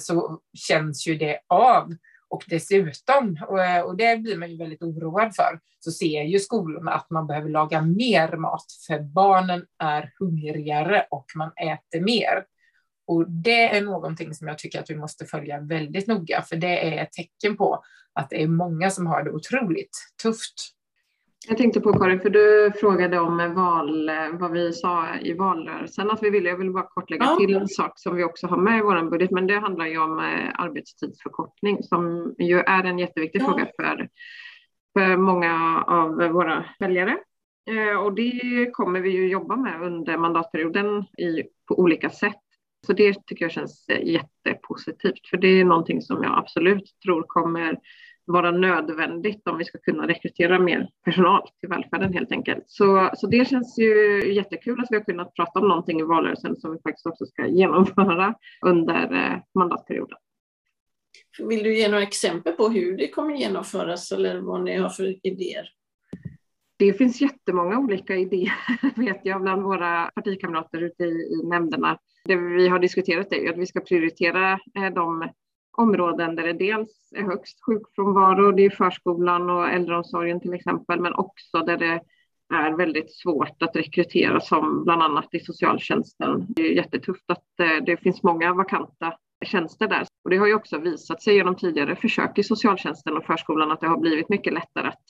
[0.00, 1.88] så känns ju det av.
[2.32, 6.92] Och dessutom, eh, och det blir man ju väldigt oroad för, så ser ju skolorna
[6.92, 12.44] att man behöver laga mer mat för barnen är hungrigare och man äter mer.
[13.06, 16.94] Och det är någonting som jag tycker att vi måste följa väldigt noga, för det
[16.94, 20.70] är ett tecken på att det är många som har det otroligt tufft.
[21.48, 26.22] Jag tänkte på Karin, för du frågade om val, vad vi sa i valrörelsen att
[26.22, 26.48] vi ville.
[26.48, 27.36] Jag vill bara kort lägga Ja.
[27.36, 29.98] till en sak som vi också har med i vår budget, men det handlar ju
[29.98, 33.44] om eh, arbetstidsförkortning som ju är en jätteviktig Ja.
[33.46, 34.08] fråga för,
[34.98, 37.18] för många av våra väljare.
[37.70, 42.36] Eh, Och det kommer vi ju jobba med under mandatperioden i, på olika sätt.
[42.86, 47.22] Så det tycker jag känns eh, jättepositivt, för det är någonting som jag absolut tror
[47.22, 47.78] kommer
[48.24, 52.64] vara nödvändigt om vi ska kunna rekrytera mer personal till välfärden helt enkelt.
[52.66, 56.56] Så, så det känns ju jättekul att vi har kunnat prata om någonting i valrörelsen
[56.56, 58.34] som vi faktiskt också ska genomföra
[58.66, 60.18] under eh, mandatperioden.
[61.38, 65.26] Vill du ge några exempel på hur det kommer genomföras eller vad ni har för
[65.26, 65.68] idéer?
[66.76, 68.52] Det finns jättemånga olika idéer
[68.96, 71.98] vet jag bland våra partikamrater ute i, i nämnderna.
[72.24, 75.30] Det vi har diskuterat är ju att vi ska prioritera eh, de
[75.72, 81.14] områden där det dels är högst sjukfrånvaro, det är förskolan och äldreomsorgen till exempel, men
[81.14, 82.00] också där det
[82.54, 86.46] är väldigt svårt att rekrytera som bland annat i socialtjänsten.
[86.48, 90.06] Det är jättetufft att eh, det finns många vakanta tjänster där.
[90.24, 93.80] Och det har ju också visat sig genom tidigare försök i socialtjänsten och förskolan att
[93.80, 95.02] det har blivit mycket lättare att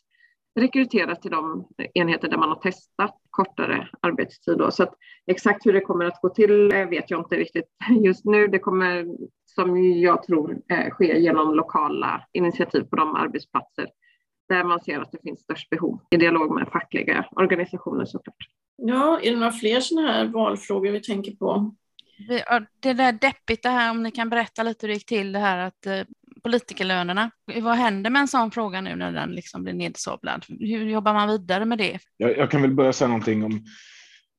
[0.60, 4.58] rekrytera till de enheter där man har testat kortare arbetstid.
[4.58, 4.70] Då.
[4.70, 4.94] Så att
[5.26, 7.68] exakt hur det kommer att gå till eh, vet jag inte riktigt
[8.04, 8.46] just nu.
[8.46, 9.06] Det kommer,
[9.54, 13.86] som jag tror, eh, ske genom lokala initiativ på de arbetsplatser
[14.48, 18.36] där man ser att det finns störst behov i dialog med fackliga organisationer såklart.
[18.76, 21.74] Ja, är det några fler sådana här valfrågor vi tänker på?
[22.80, 25.38] Det där deppigt det här, om ni kan berätta lite hur det gick till det
[25.38, 26.00] här att eh,
[26.42, 27.30] politikerlönerna,
[27.62, 30.44] vad händer med en sån fråga nu när den liksom blir nedsablad?
[30.48, 31.98] Hur jobbar man vidare med det?
[32.16, 33.64] Jag, jag kan väl börja säga någonting om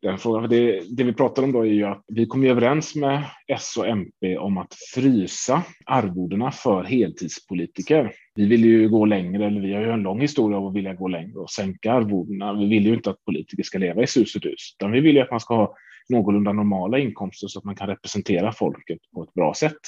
[0.04, 0.50] den frågan.
[0.50, 3.78] Det, det vi pratar om då är ju att vi kom ju överens med S
[3.78, 8.12] och MP om att frysa arvodena för heltidspolitiker.
[8.36, 10.94] Vi vill ju gå längre, eller vi har ju en lång historia av att vilja
[10.94, 12.54] gå längre och sänka arvodena.
[12.54, 15.16] Vi vill ju inte att politiker ska leva i sus och dus, utan vi vill
[15.16, 15.76] ju att man ska ha
[16.10, 19.80] någorlunda normala inkomster så att man kan representera folket på ett bra sätt.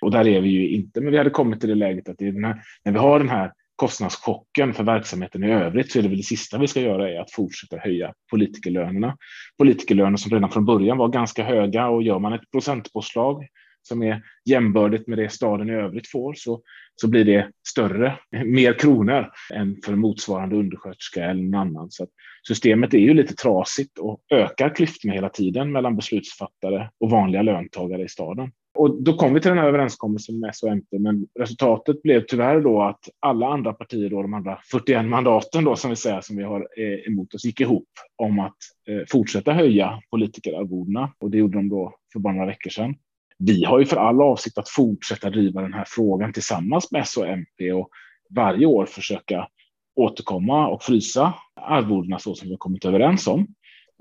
[0.00, 2.26] Och där är vi ju inte, men vi hade kommit till det läget att det
[2.26, 6.02] är den här, när vi har den här kostnadschocken för verksamheten i övrigt så är
[6.02, 9.16] det väl det sista vi ska göra är att fortsätta höja politikerlönerna.
[9.58, 13.46] Politikerlöner som redan från början var ganska höga och gör man ett procentpåslag
[13.82, 16.62] som är jämbördigt med det staden i övrigt får så,
[16.94, 21.90] så blir det större, mer kronor än för motsvarande undersköterska eller någon annan.
[21.90, 22.10] Så att
[22.48, 28.02] systemet är ju lite trasigt och ökar klyftorna hela tiden mellan beslutsfattare och vanliga löntagare
[28.02, 28.52] i staden.
[28.74, 32.24] Och då kom vi till den här överenskommelsen med S och MP, men resultatet blev
[32.28, 36.20] tyvärr då att alla andra partier, då, de andra 41 mandaten då, som vi säger,
[36.20, 38.56] som vi har eh, emot oss, gick ihop om att
[38.88, 41.12] eh, fortsätta höja politikerarvodena.
[41.20, 42.94] Och det gjorde de då för bara några veckor sedan.
[43.38, 47.16] Vi har ju för all avsikt att fortsätta driva den här frågan tillsammans med S
[47.16, 47.88] och MP och
[48.30, 49.48] varje år försöka
[49.96, 53.46] återkomma och frysa arvodena så som vi har kommit överens om.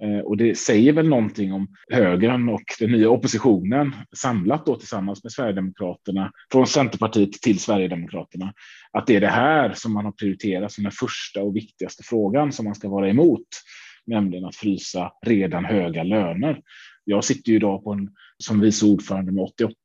[0.03, 5.23] Eh, och det säger väl någonting om högern och den nya oppositionen samlat då tillsammans
[5.23, 8.53] med Sverigedemokraterna från Centerpartiet till Sverigedemokraterna.
[8.91, 12.51] Att det är det här som man har prioriterat som den första och viktigaste frågan
[12.51, 13.47] som man ska vara emot,
[14.05, 16.61] nämligen att frysa redan höga löner.
[17.03, 19.75] Jag sitter ju idag på en, som vice ordförande med 88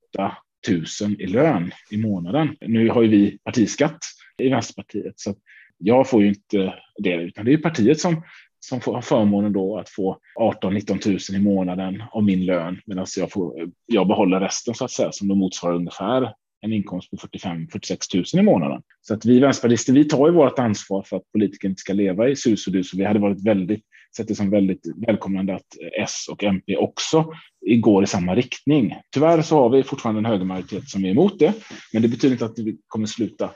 [1.03, 2.57] 000 i lön i månaden.
[2.61, 3.99] Nu har ju vi partiskatt
[4.39, 5.35] i Vänsterpartiet så
[5.79, 8.23] jag får ju inte det utan det är partiet som
[8.69, 13.33] som får förmånen då att få 18-19 000 i månaden av min lön medan jag,
[13.33, 13.55] får,
[13.87, 18.43] jag behåller resten så att säga som då motsvarar ungefär en inkomst på 45-46 000
[18.43, 18.83] i månaden.
[19.01, 22.29] Så att vi vänsterpartister, vi tar ju vårt ansvar för att politiker inte ska leva
[22.29, 23.85] i sus och dus och vi hade varit väldigt,
[24.17, 27.33] sett det som väldigt välkomnande att S och MP också
[27.79, 28.97] går i samma riktning.
[29.15, 31.53] Tyvärr så har vi fortfarande en högermajoritet som är emot det,
[31.93, 33.51] men det betyder inte att vi kommer sluta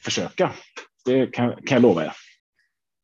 [0.00, 0.50] försöka.
[1.04, 2.12] Det kan, kan jag lova er.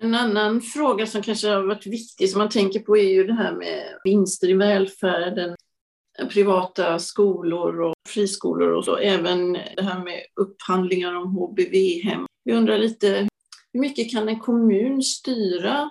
[0.04, 3.34] En annan fråga som kanske har varit viktig som man tänker på är ju det
[3.34, 5.56] här med vinster i välfärden,
[6.32, 8.96] privata skolor och friskolor och så.
[8.96, 12.26] Även det här med upphandlingar om HBV-hem.
[12.44, 13.28] Vi undrar lite,
[13.72, 15.90] hur mycket kan en kommun styra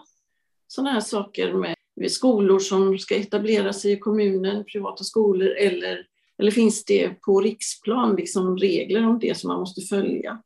[0.68, 1.54] sådana här saker
[1.96, 6.06] med skolor som ska etablera sig i kommunen, privata skolor, eller,
[6.38, 10.42] eller finns det på riksplan liksom regler om det som man måste följa?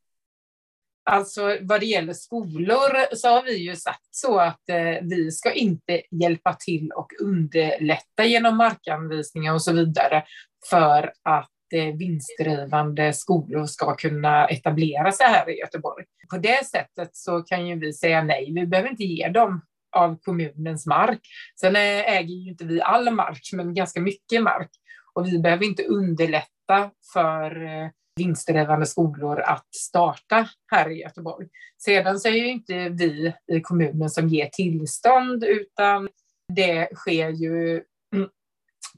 [1.09, 5.53] Alltså vad det gäller skolor så har vi ju sagt så att eh, vi ska
[5.53, 10.23] inte hjälpa till och underlätta genom markanvisningar och så vidare
[10.69, 16.05] för att eh, vinstdrivande skolor ska kunna etablera sig här i Göteborg.
[16.29, 19.61] På det sättet så kan ju vi säga nej, vi behöver inte ge dem
[19.95, 21.19] av kommunens mark.
[21.59, 24.69] Sen eh, äger ju inte vi all mark, men ganska mycket mark.
[25.13, 31.47] och vi behöver inte underlätta för eh, vinstdrivande skolor att starta här i Göteborg.
[31.77, 36.09] Sedan så är ju inte vi i kommunen som ger tillstånd utan
[36.53, 37.83] det sker ju
[38.15, 38.29] mm,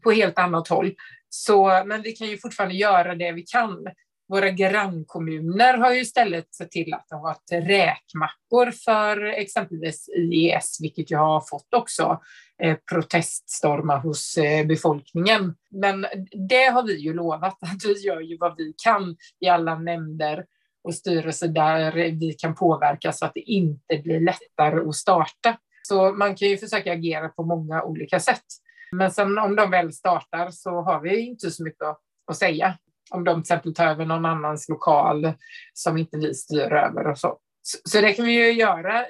[0.03, 0.93] på helt annat håll.
[1.29, 3.88] Så, men vi kan ju fortfarande göra det vi kan.
[4.27, 10.77] Våra grannkommuner har ju istället sett till att de har varit räkmackor för exempelvis IES,
[10.82, 12.21] vilket jag har fått också
[12.62, 15.56] Eh, proteststorma hos eh, befolkningen.
[15.72, 16.06] Men
[16.50, 20.45] det har vi ju lovat att vi gör ju vad vi kan i alla nämnder
[20.84, 25.58] och styrelser där vi kan påverka så att det inte blir lättare att starta.
[25.88, 28.45] Så man kan ju försöka agera på många olika sätt.
[28.91, 31.88] Men sen om de väl startar så har vi inte så mycket
[32.28, 32.78] att säga.
[33.12, 35.34] Om de till exempel tar över någon annans lokal
[35.74, 37.38] som inte vi styr över och så.
[37.62, 39.06] Så det kan vi ju göra.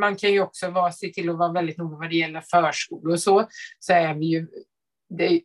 [0.00, 3.12] Man kan ju också vara, se till att vara väldigt noga vad det gäller förskolor
[3.12, 3.48] och så.
[3.78, 4.46] Så är vi ju,
[5.18, 5.42] det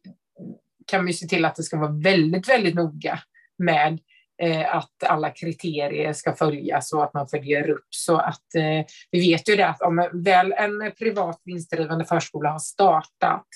[0.87, 3.19] kan vi se till att det ska vara väldigt, väldigt noga
[3.57, 3.99] med
[4.41, 9.19] eh, att alla kriterier ska följas och att man följer upp så att eh, vi
[9.19, 13.47] vet ju det att om väl en privat vinstdrivande förskola har startat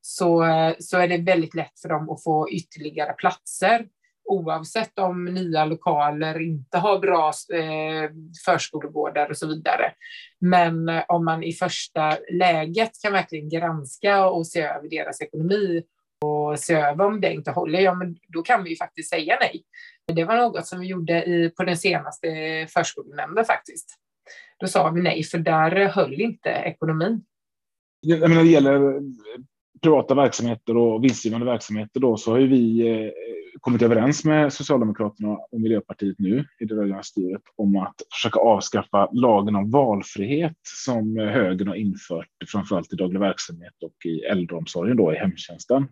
[0.00, 0.44] så,
[0.78, 3.86] så är det väldigt lätt för dem att få ytterligare platser
[4.24, 8.10] oavsett om nya lokaler inte har bra eh,
[8.44, 9.92] förskolegårdar och så vidare.
[10.40, 15.82] Men eh, om man i första läget kan verkligen granska och se över deras ekonomi
[16.24, 19.36] och se över om det inte håller, ja men då kan vi ju faktiskt säga
[19.40, 19.64] nej.
[20.06, 22.28] Det var något som vi gjorde i, på den senaste
[22.70, 23.98] förskolenämnden faktiskt.
[24.58, 27.24] Då sa vi nej, för där höll inte ekonomin.
[28.00, 29.00] Jag menar, det gäller eh,
[29.82, 33.10] privata verksamheter och vinstgivande verksamheter då, så har ju vi eh,
[33.60, 39.08] kommit överens med Socialdemokraterna och Miljöpartiet nu i det rödgröna styret om att försöka avskaffa
[39.12, 45.12] lagen om valfrihet som högern har infört framförallt i daglig verksamhet och i äldreomsorgen då
[45.12, 45.88] i hemtjänsten.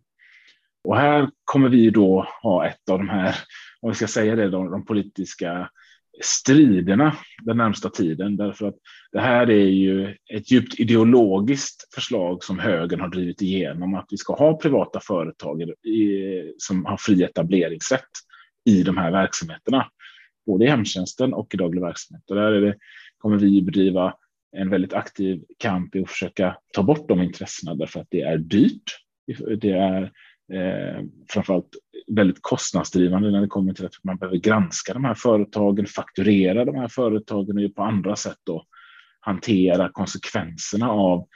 [0.84, 3.34] Och här kommer vi då ha ett av de här,
[3.80, 5.70] om vi ska säga det, de, de politiska
[6.20, 8.36] striderna den närmsta tiden.
[8.36, 8.74] Därför att
[9.12, 14.16] det här är ju ett djupt ideologiskt förslag som högern har drivit igenom, att vi
[14.16, 15.62] ska ha privata företag
[16.58, 18.10] som har fri etableringsrätt
[18.64, 19.86] i de här verksamheterna,
[20.46, 22.30] både i hemtjänsten och i daglig verksamhet.
[22.30, 22.76] Och där det,
[23.18, 24.14] kommer vi bedriva
[24.56, 28.38] en väldigt aktiv kamp i att försöka ta bort de intressena därför att det är
[28.38, 28.98] dyrt.
[29.60, 30.12] Det är
[30.52, 35.86] eh, framförallt väldigt kostnadsdrivande när det kommer till att man behöver granska de här företagen,
[35.86, 38.64] fakturera de här företagen och på andra sätt då
[39.20, 41.26] hantera konsekvenserna av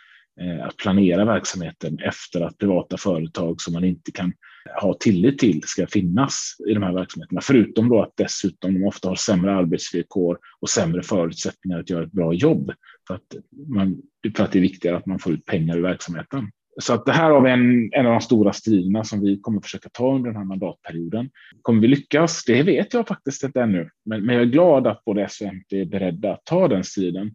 [0.41, 4.33] eh, att planera verksamheten efter att privata företag som man inte kan
[4.81, 7.41] ha tillit till ska finnas i de här verksamheterna.
[7.41, 12.13] Förutom då att dessutom de ofta har sämre arbetsvillkor och sämre förutsättningar att göra ett
[12.13, 12.73] bra jobb
[13.09, 13.35] för att,
[13.69, 14.03] man,
[14.37, 16.51] för att det är viktigare att man får ut pengar ur verksamheten.
[16.81, 19.61] Så att det här har vi en, en av de stora striderna som vi kommer
[19.61, 21.31] försöka ta under den här mandatperioden.
[21.63, 22.45] Kommer vi lyckas?
[22.45, 25.47] Det vet jag faktiskt inte ännu, men, men jag är glad att både S och
[25.47, 27.35] MP är beredda att ta den striden,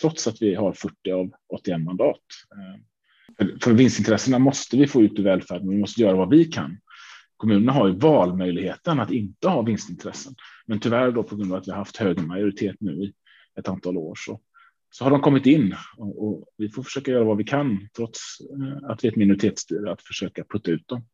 [0.00, 2.20] trots att vi har 40 av 81 mandat.
[2.56, 2.80] Eh,
[3.38, 6.78] för, för vinstintressena måste vi få ut i välfärden, vi måste göra vad vi kan.
[7.36, 10.34] Kommunerna har ju valmöjligheten att inte ha vinstintressen,
[10.66, 13.12] men tyvärr då på grund av att vi har haft hög majoritet nu i
[13.58, 14.40] ett antal år så
[14.94, 18.20] så har de kommit in och, och, vi får försöka göra vad vi kan trots
[18.40, 21.04] eh, att vi är ett minoritetsstyre att försöka putta ut dem.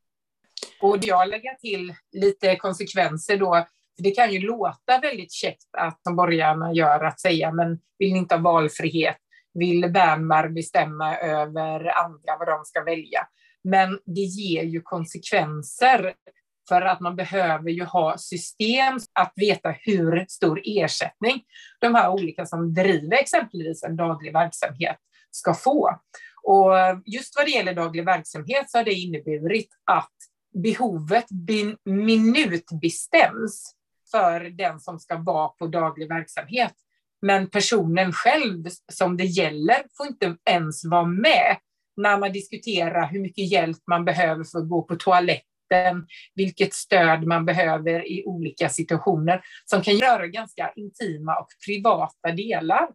[0.80, 3.66] Och jag lägger till lite konsekvenser då.
[3.96, 8.12] För det kan ju låta väldigt käckt att som borgarna gör att säga, men vill
[8.12, 9.16] ni inte ha valfrihet?
[9.54, 13.20] Vill Bernmar bestämma över andra vad de ska välja?
[13.64, 16.14] Men det ger ju konsekvenser
[16.68, 21.42] för att man behöver ju ha system att veta hur stor ersättning
[21.80, 24.96] de här olika som driver exempelvis en daglig verksamhet
[25.30, 26.00] ska få.
[26.42, 26.72] Och
[27.06, 30.12] just vad det gäller daglig verksamhet så har det inneburit att
[30.62, 31.26] behovet
[31.84, 33.74] minutbestäms
[34.10, 36.74] för den som ska vara på daglig verksamhet.
[37.22, 41.56] Men personen själv som det gäller får inte ens vara med
[41.96, 46.74] när man diskuterar hur mycket hjälp man behöver för att gå på toaletten hjälpen, vilket
[46.74, 52.88] stöd man behöver i olika situationer som kan röra ganska intima och privata delar.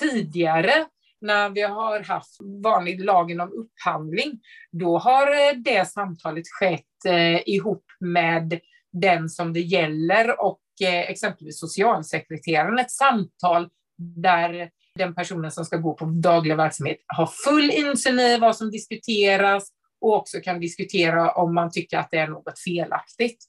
[0.00, 0.86] Tidigare
[1.20, 4.40] när vi har haft vanlig lagen om upphandling,
[4.72, 8.60] då har eh, det samtalet skett eh, ihop med
[8.92, 13.68] den som det gäller och eh, exempelvis socialsekreteraren, ett samtal
[13.98, 18.70] där den personen som ska gå på daglig verksamhet har full insyn i vad som
[18.70, 19.68] diskuteras
[20.00, 23.44] och också kan diskutera om man tycker att det är något felaktigt.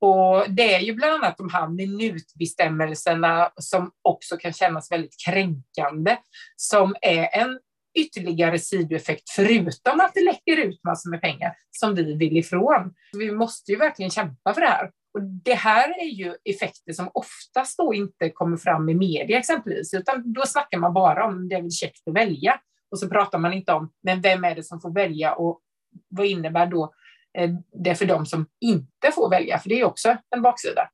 [0.00, 6.16] Och det är ju bland annat de här minutbestämmelserna som också kan kännas väldigt kränkande,
[6.56, 7.58] som är en
[7.98, 12.94] ytterligare sidoeffekt, förutom att det läcker ut massor med pengar som vi vill ifrån.
[13.12, 14.90] Vi måste ju verkligen kämpa för det här.
[15.14, 19.94] Och det här är ju effekter som oftast då inte kommer fram i media exempelvis,
[19.94, 22.60] utan då snackar man bara om det är väl käckt att välja.
[22.90, 25.60] Och så pratar man inte om, men vem är det som får välja och
[26.08, 26.94] vad innebär då
[27.38, 27.50] eh,
[27.84, 29.58] det för dem som inte får välja?
[29.58, 30.88] För det är också en baksida.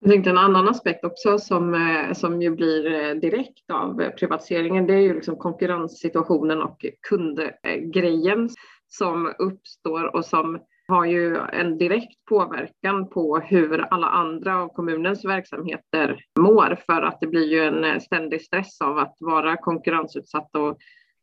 [0.00, 4.86] Jag tänkte en annan aspekt också som, eh, som ju blir eh, direkt av privatiseringen,
[4.86, 8.50] det är ju liksom konkurrenssituationen och kundgrejen
[8.88, 10.58] som uppstår och som
[10.88, 17.20] har ju en direkt påverkan på hur alla andra av kommunens verksamheter mår för att
[17.20, 20.78] det blir ju en ständig stress av att vara konkurrensutsatt och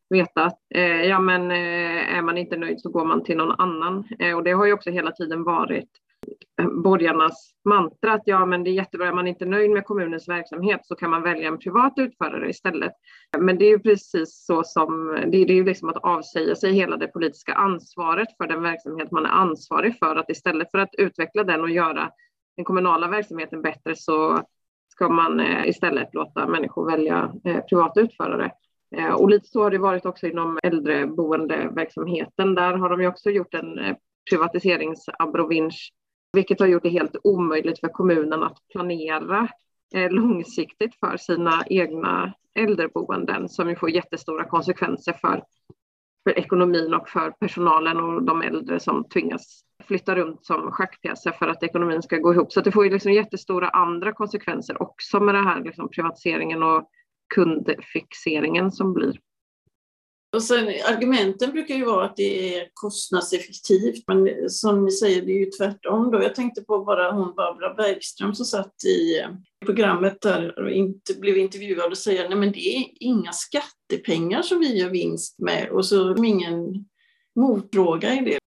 [0.09, 3.59] veta att eh, ja, men, eh, är man inte nöjd så går man till någon
[3.59, 4.07] annan.
[4.19, 5.89] Eh, och det har ju också hela tiden varit
[6.61, 10.29] eh, borgarnas mantra att ja, men det är jättebra, är man inte nöjd med kommunens
[10.29, 12.91] verksamhet så kan man välja en privat utförare istället.
[13.37, 16.97] Men det är ju precis så som, det är ju liksom att avsäga sig hela
[16.97, 21.43] det politiska ansvaret för den verksamhet man är ansvarig för, att istället för att utveckla
[21.43, 22.11] den och göra
[22.55, 24.43] den kommunala verksamheten bättre så
[24.99, 28.51] ska man eh, istället låta människor välja eh, privata utförare.
[28.97, 32.55] Eh, och lite så har det varit också inom äldreboendeverksamheten.
[32.55, 33.95] Där har de ju också gjort en eh,
[34.29, 35.93] privatiseringsabrovinsch,
[36.33, 39.47] vilket har gjort det helt omöjligt för kommunen att planera
[39.95, 45.43] eh, långsiktigt för sina egna äldreboenden som ju får jättestora konsekvenser för,
[46.23, 51.47] för ekonomin och för personalen och de äldre som tvingas flytta runt som schackpjäser för
[51.47, 52.51] att ekonomin ska gå ihop.
[52.51, 56.89] Så det får ju liksom jättestora andra konsekvenser också med det här liksom privatiseringen och
[57.35, 59.19] kundfixeringen som blir.
[60.35, 65.31] Och sen, argumenten brukar ju vara att det är kostnadseffektivt, men som ni säger, det
[65.31, 66.11] är ju tvärtom.
[66.11, 66.23] Då.
[66.23, 69.25] Jag tänkte på bara hon Barbara Bergström som satt i
[69.65, 74.77] programmet där och inte blev intervjuad och säger nej det är inga skattepengar som vi
[74.77, 76.85] gör vinst med och så ingen
[77.35, 78.39] motfråga i det.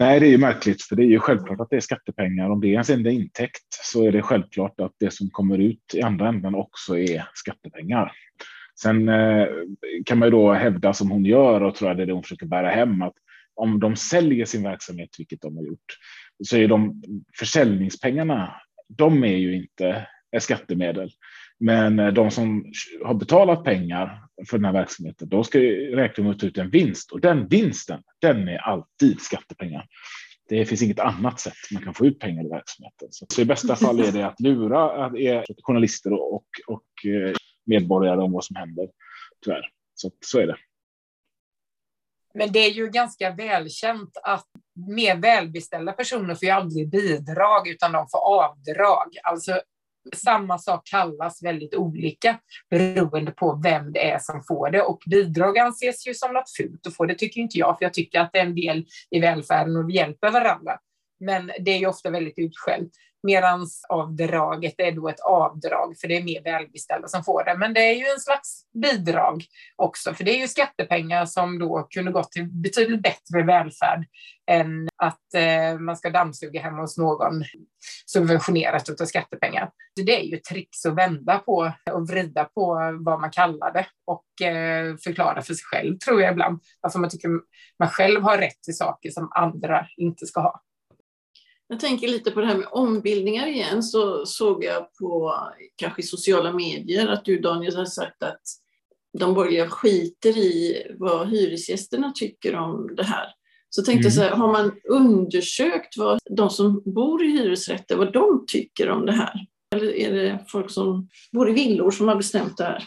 [0.00, 2.50] Nej, det är ju märkligt, för det är ju självklart att det är skattepengar.
[2.50, 5.94] Om det är ens enda intäkt så är det självklart att det som kommer ut
[5.94, 8.12] i andra änden också är skattepengar.
[8.80, 9.46] Sen eh,
[10.06, 12.22] kan man ju då hävda som hon gör och tror jag det är det hon
[12.22, 13.14] försöker bära hem att
[13.54, 15.96] om de säljer sin verksamhet, vilket de har gjort,
[16.44, 17.02] så är de
[17.38, 18.54] försäljningspengarna.
[18.88, 21.10] De är ju inte är skattemedel,
[21.60, 22.72] men eh, de som
[23.04, 26.70] har betalat pengar för den här verksamheten, då ska räkna med att ta ut en
[26.70, 29.86] vinst och den vinsten, den är alltid skattepengar.
[30.48, 33.08] Det finns inget annat sätt man kan få ut pengar i verksamheten.
[33.10, 37.36] Så i bästa fall är det att lura är journalister och, och eh,
[37.66, 38.88] medborgare om vad som händer,
[39.44, 39.70] tyvärr.
[39.94, 40.56] Så, så är det.
[42.34, 44.46] Men det är ju ganska välkänt att
[44.88, 49.16] mer välbeställda personer får ju aldrig bidrag utan de får avdrag.
[49.22, 49.60] Alltså
[50.16, 52.38] samma sak kallas väldigt olika
[52.70, 54.82] beroende på vem det är som får det.
[54.82, 57.06] Och bidrag anses ju som något fult att få.
[57.06, 59.88] Det tycker inte jag, för jag tycker att det är en del i välfärden och
[59.88, 60.72] vi hjälper varandra.
[61.20, 62.90] Men det är ju ofta väldigt utskällt.
[63.22, 67.56] Medans-avdraget är då ett avdrag, för det är mer välbeställda som får det.
[67.56, 69.44] Men det är ju en slags bidrag
[69.76, 74.04] också, för det är ju skattepengar som då kunde gått till betydligt bättre välfärd
[74.50, 77.44] än att eh, man ska dammsuga hemma hos någon
[78.06, 79.70] subventionerat av skattepengar.
[79.98, 83.86] Så det är ju tricks att vända på och vrida på vad man kallar det
[84.06, 86.60] och eh, förklara för sig själv, tror jag ibland.
[86.80, 87.28] Alltså man tycker
[87.78, 90.62] man själv har rätt till saker som andra inte ska ha.
[91.68, 95.34] Jag tänker lite på det här med ombildningar igen, så såg jag på
[95.76, 98.42] kanske sociala medier att du Daniel har sagt att
[99.18, 103.26] de borgerliga skiter i vad hyresgästerna tycker om det här.
[103.70, 104.40] Så tänkte jag så här, mm.
[104.40, 109.46] har man undersökt vad de som bor i hyresrätter, vad de tycker om det här?
[109.74, 112.84] Eller är det folk som bor i villor som har bestämt det här?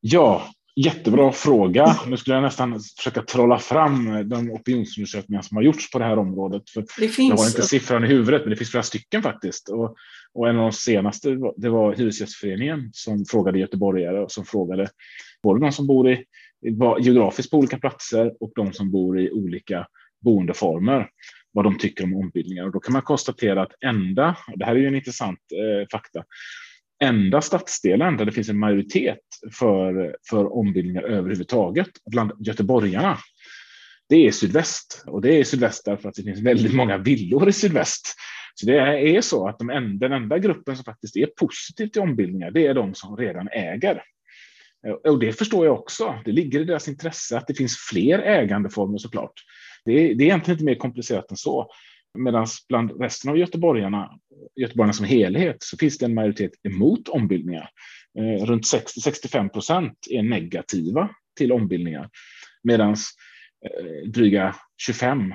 [0.00, 0.54] Ja,
[0.84, 1.96] Jättebra fråga.
[2.06, 6.18] Nu skulle jag nästan försöka trolla fram de opinionsundersökningar som har gjorts på det här
[6.18, 6.70] området.
[6.70, 6.84] För.
[7.00, 9.68] Jag har inte siffran i huvudet, men det finns flera stycken faktiskt.
[9.68, 9.96] Och,
[10.32, 14.88] och en av de senaste det var Hyresgästföreningen som frågade göteborgare och som frågade
[15.42, 16.24] både de som bor i,
[17.00, 19.86] geografiskt på olika platser och de som bor i olika
[20.24, 21.08] boendeformer
[21.52, 22.64] vad de tycker om ombildningar.
[22.64, 25.88] Och då kan man konstatera att enda, och det här är ju en intressant eh,
[25.92, 26.24] fakta,
[27.04, 29.20] enda stadsdelen där det finns en majoritet
[29.52, 33.18] för, för ombildningar överhuvudtaget bland göteborgarna.
[34.08, 37.52] Det är sydväst och det är sydväst därför att det finns väldigt många villor i
[37.52, 38.14] sydväst.
[38.54, 38.78] Så det
[39.16, 42.66] är så att de en, den enda gruppen som faktiskt är positiv till ombildningar, det
[42.66, 44.02] är de som redan äger.
[44.86, 46.14] Eh, och det förstår jag också.
[46.24, 49.32] Det ligger i deras intresse att det finns fler ägandeformer såklart.
[49.84, 51.70] Det är, det är egentligen inte mer komplicerat än så.
[52.18, 54.18] Medan bland resten av göteborgarna,
[54.56, 57.70] göteborgarna som helhet, så finns det en majoritet emot ombildningar.
[58.18, 62.10] Eh, runt 60-65 procent är negativa till ombildningar.
[62.62, 65.34] Medan eh, dryga 25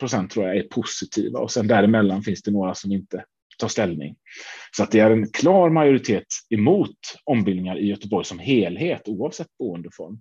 [0.00, 3.24] procent tror jag är positiva och sen däremellan finns det några som inte
[3.58, 4.16] tar ställning.
[4.76, 10.18] Så att det är en klar majoritet emot ombildningar i Göteborg som helhet oavsett boendeform.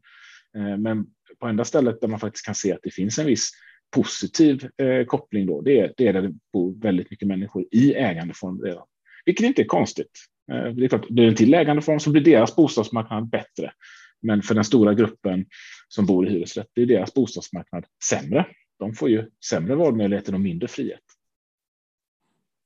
[0.58, 1.06] Eh, men
[1.40, 3.52] på enda stället där man faktiskt kan se att det finns en viss
[3.92, 7.94] positiv eh, koppling då, det är, det är där det bor väldigt mycket människor i
[7.94, 8.86] ägandeform redan.
[9.26, 10.12] Vilket inte är konstigt.
[10.52, 13.74] Eh, det är klart, blir det en till ägandeform så blir deras bostadsmarknad bättre.
[14.22, 15.46] Men för den stora gruppen
[15.88, 18.46] som bor i hyresrätt blir deras bostadsmarknad sämre.
[18.80, 21.04] De får ju sämre valmöjligheter och mindre frihet.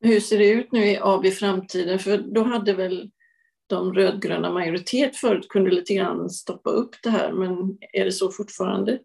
[0.02, 2.00] Hur ser det ut nu i AB Framtiden?
[2.00, 3.12] För då hade väl
[3.68, 8.32] de rödgröna majoritet förut, kunde lite grann stoppa upp det här, men är det så
[8.32, 9.00] fortfarande?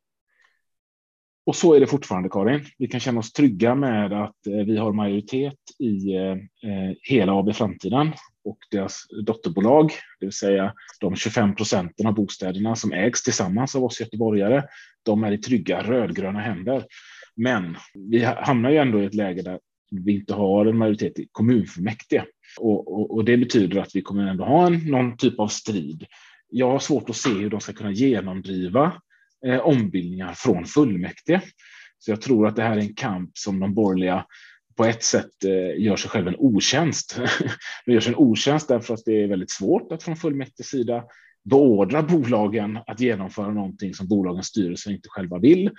[1.46, 2.64] Och så är det fortfarande, Karin.
[2.78, 7.32] Vi kan känna oss trygga med att eh, vi har majoritet i eh, eh, hela
[7.32, 8.12] AB Framtiden
[8.44, 13.84] och deras dotterbolag, det vill säga de 25 procenten av bostäderna som ägs tillsammans av
[13.84, 14.62] oss göteborgare.
[15.02, 16.84] De är i trygga rödgröna händer.
[17.36, 19.58] Men vi hamnar ju ändå i ett läge där
[19.90, 22.24] vi inte har en majoritet i kommunfullmäktige
[22.58, 26.06] och, och, och det betyder att vi kommer ändå ha en, någon typ av strid.
[26.48, 28.92] Jag har svårt att se hur de ska kunna genomdriva
[29.46, 31.40] eh, ombildningar från fullmäktige.
[31.98, 34.26] Så jag tror att det här är en kamp som de borgerliga
[34.76, 37.20] på ett sätt eh, gör sig själv en otjänst.
[37.86, 41.04] de gör sig en otjänst därför att det är väldigt svårt att från fullmäktiges sida
[41.44, 45.70] beordra bolagen att genomföra någonting som bolagens styrelser inte själva vill.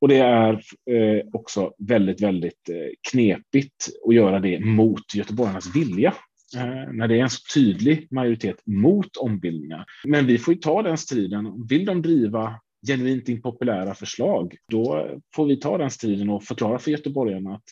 [0.00, 0.52] Och det är
[0.90, 6.14] eh, också väldigt, väldigt eh, knepigt att göra det mot göteborgarnas vilja
[6.56, 9.84] eh, när det är en så tydlig majoritet mot ombildningar.
[10.04, 11.66] Men vi får ju ta den striden.
[11.68, 16.90] Vill de driva genuint impopulära förslag, då får vi ta den striden och förklara för
[16.90, 17.64] göteborgarna att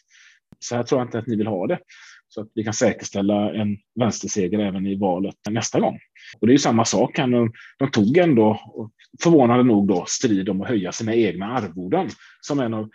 [0.59, 1.78] så här tror jag inte att ni vill ha det.
[2.28, 5.98] Så att vi kan säkerställa en vänsterseger även i valet nästa gång.
[6.40, 7.16] Och det är ju samma sak.
[7.16, 8.61] De, de tog ändå,
[9.22, 12.09] förvånande nog, då, strid om att höja sina egna arvoden
[12.40, 12.90] som en av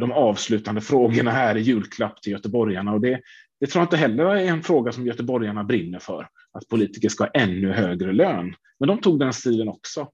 [0.00, 2.92] de avslutande frågorna här i julklapp till göteborgarna.
[2.92, 3.20] Och det,
[3.60, 7.24] det tror jag inte heller är en fråga som göteborgarna brinner för, att politiker ska
[7.24, 8.54] ha ännu högre lön.
[8.78, 10.08] Men de tog den striden också.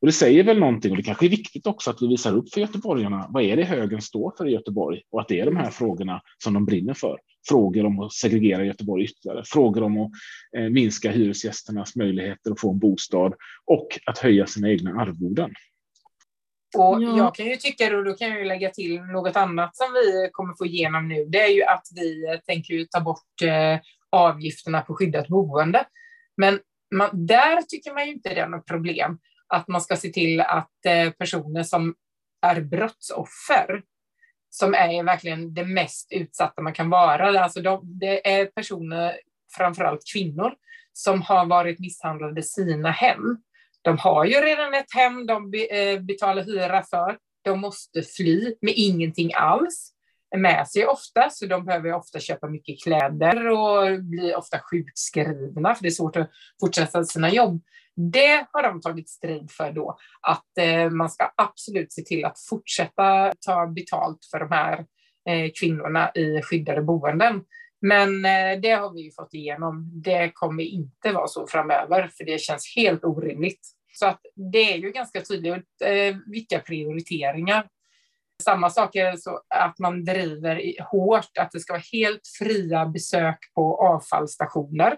[0.00, 2.54] Och det säger väl någonting, och det kanske är viktigt också att vi visar upp
[2.54, 5.02] för göteborgarna, vad är det högern står för i Göteborg?
[5.10, 7.18] Och att det är de här frågorna som de brinner för.
[7.48, 10.10] Frågor om att segregera Göteborg ytterligare, frågor om att
[10.56, 13.34] eh, minska hyresgästernas möjligheter att få en bostad
[13.64, 15.50] och att höja sina egna arvoden.
[16.76, 17.16] Och ja.
[17.16, 20.28] jag kan ju tycka, och då kan jag ju lägga till något annat som vi
[20.32, 23.78] kommer få igenom nu, det är ju att vi tänker ju ta bort eh,
[24.10, 25.84] avgifterna på skyddat boende.
[26.36, 26.58] Men
[26.94, 29.18] man, där tycker man ju inte det är något problem
[29.48, 31.94] att man ska se till att eh, personer som
[32.42, 33.82] är brottsoffer,
[34.50, 39.20] som är verkligen det mest utsatta man kan vara, alltså de, det är personer,
[39.56, 40.54] framförallt kvinnor,
[40.92, 43.36] som har varit misshandlade i sina hem.
[43.82, 47.18] De har ju redan ett hem de eh, betalar hyra för.
[47.42, 49.92] De måste fly med ingenting alls
[50.36, 55.82] med sig ofta, så de behöver ofta köpa mycket kläder och blir ofta sjukskrivna, för
[55.82, 56.30] det är svårt att
[56.60, 57.62] fortsätta sina jobb.
[57.96, 62.38] Det har de tagit strid för då, att eh, man ska absolut se till att
[62.50, 64.78] fortsätta ta betalt för de här
[65.28, 67.44] eh, kvinnorna i skyddade boenden.
[67.80, 69.90] Men eh, det har vi ju fått igenom.
[70.02, 73.60] Det kommer inte vara så framöver, för det känns helt orimligt.
[73.92, 74.20] Så att
[74.52, 77.68] det är ju ganska tydligt eh, vilka prioriteringar.
[78.42, 83.38] Samma sak är så att man driver hårt att det ska vara helt fria besök
[83.54, 84.96] på avfallsstationer,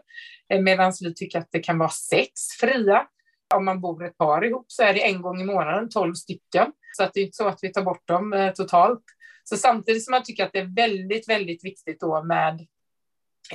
[0.52, 2.30] eh, medan vi tycker att det kan vara sex
[2.60, 3.06] fria.
[3.54, 6.72] Om man bor ett par ihop så är det en gång i månaden, tolv stycken.
[6.96, 9.04] Så att det är inte så att vi tar bort dem eh, totalt.
[9.44, 12.66] Så samtidigt som man tycker att det är väldigt, väldigt viktigt då med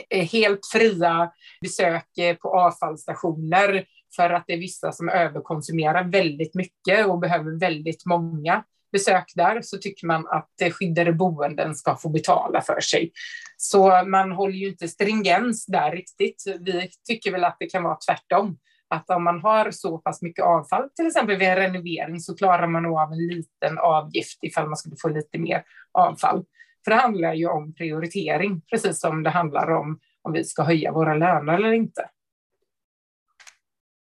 [0.09, 1.31] eh, helt fria
[1.61, 8.05] besök på avfallsstationer för att det är vissa som överkonsumerar väldigt mycket och behöver väldigt
[8.05, 8.63] många
[8.93, 13.11] besök där så tycker man att skyddade boenden ska få betala för sig.
[13.57, 16.43] Så man håller ju inte stringens där riktigt.
[16.59, 18.57] Vi tycker väl att det kan vara tvärtom.
[18.89, 22.67] Att om man har så pass mycket avfall, till exempel vid en renovering, så klarar
[22.67, 26.45] man nog av en liten avgift ifall man skulle få lite mer avfall.
[26.83, 30.91] För det handlar ju om prioritering, precis som det handlar om om vi ska höja
[30.91, 32.09] våra löner eller inte.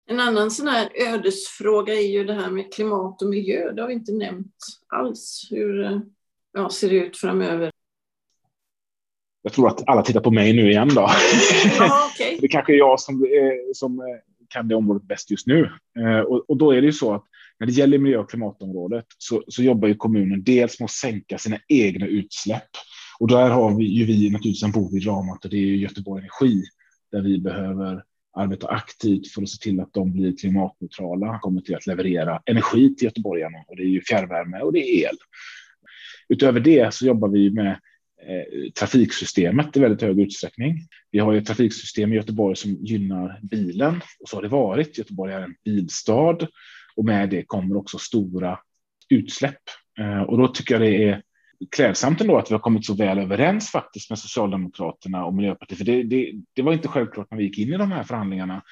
[0.06, 3.72] En annan sån här ödesfråga är ju det här med klimat och miljö.
[3.72, 4.54] Det har vi inte nämnt
[4.88, 5.48] alls.
[5.50, 6.00] Hur
[6.52, 7.70] ja, ser det ut framöver?
[9.42, 11.00] Jag tror att alla tittar på mig nu igen då.
[11.80, 12.38] Aha, okay.
[12.40, 13.26] det kanske är jag som,
[13.74, 15.70] som kan det området bäst just nu.
[15.98, 17.24] Eh, och, och, då är det ju så att
[17.58, 21.38] när det gäller miljö och klimatområdet så, så jobbar ju kommunen dels med att sänka
[21.38, 22.70] sina egna utsläpp.
[23.18, 25.76] Och där har vi ju vi naturligtvis en bov i dramat och det är ju
[25.76, 26.62] Göteborg Energi
[27.12, 28.02] där vi behöver
[28.36, 32.94] arbetar aktivt för att se till att de blir klimatneutrala, kommer till att leverera energi
[32.94, 35.16] till göteborgarna och det är ju fjärrvärme och det är el.
[36.28, 37.70] Utöver det så jobbar vi med
[38.26, 40.78] eh, trafiksystemet i väldigt hög utsträckning.
[41.10, 44.98] Vi har ju ett trafiksystem i Göteborg som gynnar bilen och så har det varit.
[44.98, 46.38] Göteborg är en bilstad
[46.96, 48.58] och med det kommer också stora
[49.08, 49.62] utsläpp.
[49.98, 51.22] Eh, och då tycker jag det är
[51.76, 55.78] klädsamt ändå att vi har kommit så väl överens faktiskt med Socialdemokraterna och Miljöpartiet.
[55.78, 58.62] För det, det, det var inte självklart när vi gick in i de här förhandlingarna.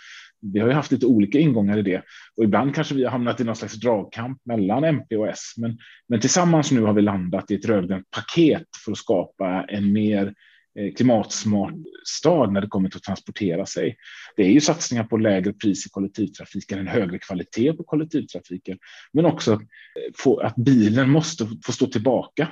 [0.53, 2.03] Vi har ju haft lite olika ingångar i det
[2.37, 5.53] och ibland kanske vi har hamnat i någon slags dragkamp mellan MP och S.
[5.57, 5.79] Men,
[6.09, 10.35] men tillsammans nu har vi landat i ett rödgrönt paket för att skapa en mer
[10.79, 11.75] eh, klimatsmart
[12.05, 13.97] stad när det kommer till att transportera sig.
[14.37, 18.79] Det är ju satsningar på lägre pris i kollektivtrafiken, en högre kvalitet på kollektivtrafiken,
[19.13, 19.59] men också eh,
[20.19, 22.49] få att bilen måste få stå tillbaka.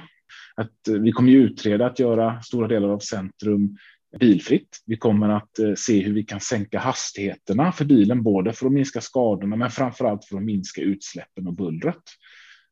[0.55, 3.77] Att eh, vi kommer ju utreda att göra stora delar av centrum
[4.21, 4.83] bilfritt.
[4.87, 8.73] Vi kommer att eh, se hur vi kan sänka hastigheterna för bilen, både för att
[8.73, 12.03] minska skadorna, men framför allt för att minska utsläppen och bullret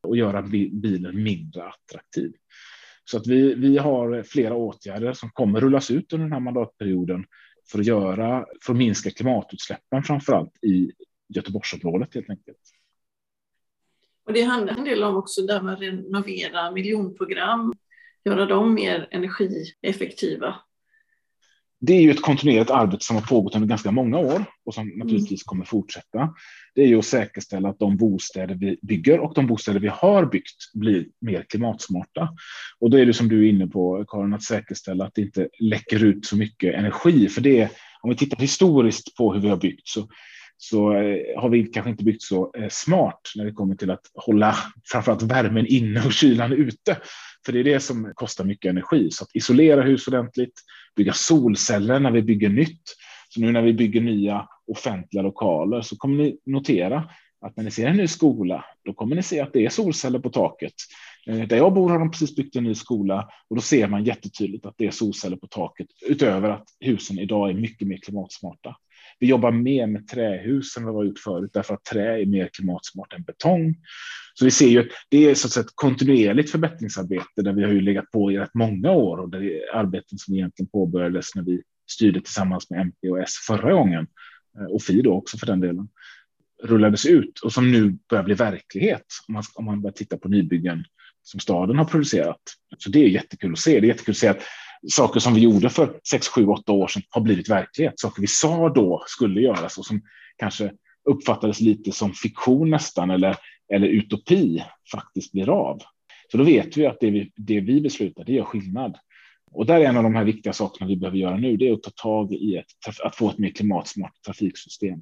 [0.03, 2.33] och göra bilen mindre attraktiv.
[3.05, 7.25] Så att vi, vi har flera åtgärder som kommer rullas ut under den här mandatperioden
[7.73, 10.93] för att göra, för att minska klimatutsläppen, framför allt i
[11.29, 12.59] Göteborgsområdet helt enkelt.
[14.31, 17.73] Och det handlar en del om också där man renovera miljonprogram,
[18.25, 20.55] göra dem mer energieffektiva
[21.81, 24.89] det är ju ett kontinuerligt arbete som har pågått under ganska många år och som
[24.89, 26.35] naturligtvis kommer fortsätta.
[26.75, 30.27] Det är ju att säkerställa att de bostäder vi bygger och de bostäder vi har
[30.27, 32.29] byggt blir mer klimatsmarta.
[32.79, 35.49] Och då är det som du är inne på, Karin, att säkerställa att det inte
[35.61, 37.29] läcker ut så mycket energi.
[37.29, 37.69] För det,
[38.01, 40.09] om vi tittar historiskt på hur vi har byggt så
[40.63, 44.11] så eh, har vi kanske inte byggt så eh, smart när det kommer till att
[44.15, 44.57] hålla
[44.93, 46.99] framförallt värmen inne och kylan ute.
[47.47, 49.11] För det är det som kostar mycket energi.
[49.11, 50.53] Så att isolera hus ordentligt,
[50.97, 52.83] bygga solceller när vi bygger nytt.
[53.29, 57.71] Så nu när vi bygger nya offentliga lokaler så kommer ni notera att när ni
[57.71, 60.75] ser en ny skola, då kommer ni se att det är solceller på taket.
[61.27, 64.05] Eh, där jag bor har de precis byggt en ny skola och då ser man
[64.05, 68.77] jättetydligt att det är solceller på taket utöver att husen idag är mycket mer klimatsmarta.
[69.21, 72.27] Vi jobbar mer med trähus än vad vi har gjort förut därför att trä är
[72.27, 73.75] mer klimatsmart än betong.
[74.35, 77.63] Så vi ser ju att det är så att säga ett kontinuerligt förbättringsarbete där vi
[77.63, 81.35] har ju legat på i rätt många år och det är arbeten som egentligen påbörjades
[81.35, 84.07] när vi styrde tillsammans med MP och S förra gången
[84.59, 85.89] eh, och Fi då också för den delen
[86.63, 90.29] rullades ut och som nu börjar bli verklighet om man, om man börjar titta på
[90.29, 90.85] nybyggen
[91.23, 92.41] som staden har producerat.
[92.79, 93.81] Så det är jättekul att se.
[93.81, 94.43] Det är jättekul att se att
[94.89, 98.01] saker som vi gjorde för 6, 7, 8 år sedan har blivit verklighet.
[98.01, 100.03] Saker vi sa då skulle göras och som
[100.37, 100.73] kanske
[101.11, 103.37] uppfattades lite som fiktion nästan eller,
[103.73, 105.83] eller utopi faktiskt blir av.
[106.31, 108.97] Så då vet vi att det vi, det vi beslutar, det gör skillnad.
[109.53, 111.73] Och där är en av de här viktiga sakerna vi behöver göra nu, det är
[111.73, 112.67] att ta tag i ett,
[113.05, 115.01] att få ett mer klimatsmart trafiksystem.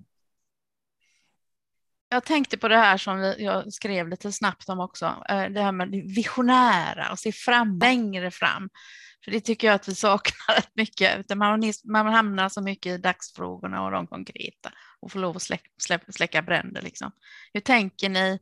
[2.10, 5.72] Jag tänkte på det här som jag skrev lite snabbt om också, eh, det här
[5.72, 8.68] med det visionära och se fram, längre fram.
[9.24, 11.36] För det tycker jag att vi saknar rätt mycket.
[11.36, 15.72] Man, man hamnar så mycket i dagsfrågorna och de konkreta och får lov att släck,
[15.78, 16.82] släck, släcka bränder.
[16.82, 17.12] Liksom.
[17.52, 18.38] Hur tänker ni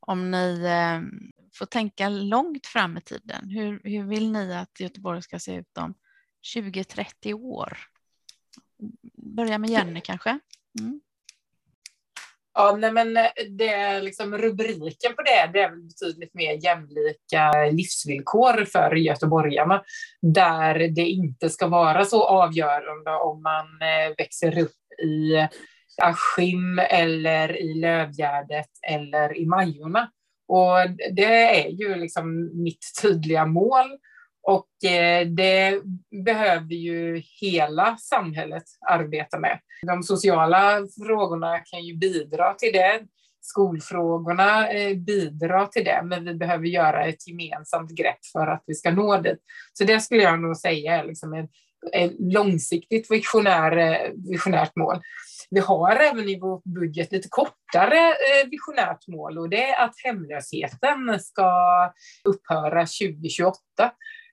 [0.00, 1.00] om ni eh,
[1.54, 3.50] får tänka långt fram i tiden?
[3.50, 5.94] Hur, hur vill ni att Göteborg ska se ut om
[6.54, 7.78] 20-30 år?
[9.36, 10.38] Börja med Jenny kanske.
[10.80, 11.00] Mm.
[12.58, 18.64] Ja, nej men eh, det, liksom, rubriken på det, det är betydligt mer jämlika livsvillkor
[18.64, 19.82] för göteborgarna,
[20.22, 25.48] där det inte ska vara så avgörande om man eh, växer upp i
[26.02, 30.10] Askim eller i Lövgärdet eller i Majorna.
[30.48, 30.76] Och
[31.12, 33.98] det är ju liksom mitt tydliga mål
[34.46, 35.80] och eh, det
[36.24, 39.58] behöver ju hela samhället arbeta med.
[39.86, 43.00] De sociala frågorna kan ju bidra till det.
[43.40, 48.74] Skolfrågorna eh, bidrar till det, men vi behöver göra ett gemensamt grepp för att vi
[48.74, 49.38] ska nå dit.
[49.72, 51.50] Så det skulle jag nog säga är liksom ett,
[51.92, 55.00] ett långsiktigt visionär, eh, visionärt mål.
[55.50, 58.14] Vi har även i vår budget lite kortare
[58.50, 61.52] visionärt mål och det är att hemlösheten ska
[62.24, 63.60] upphöra 2028.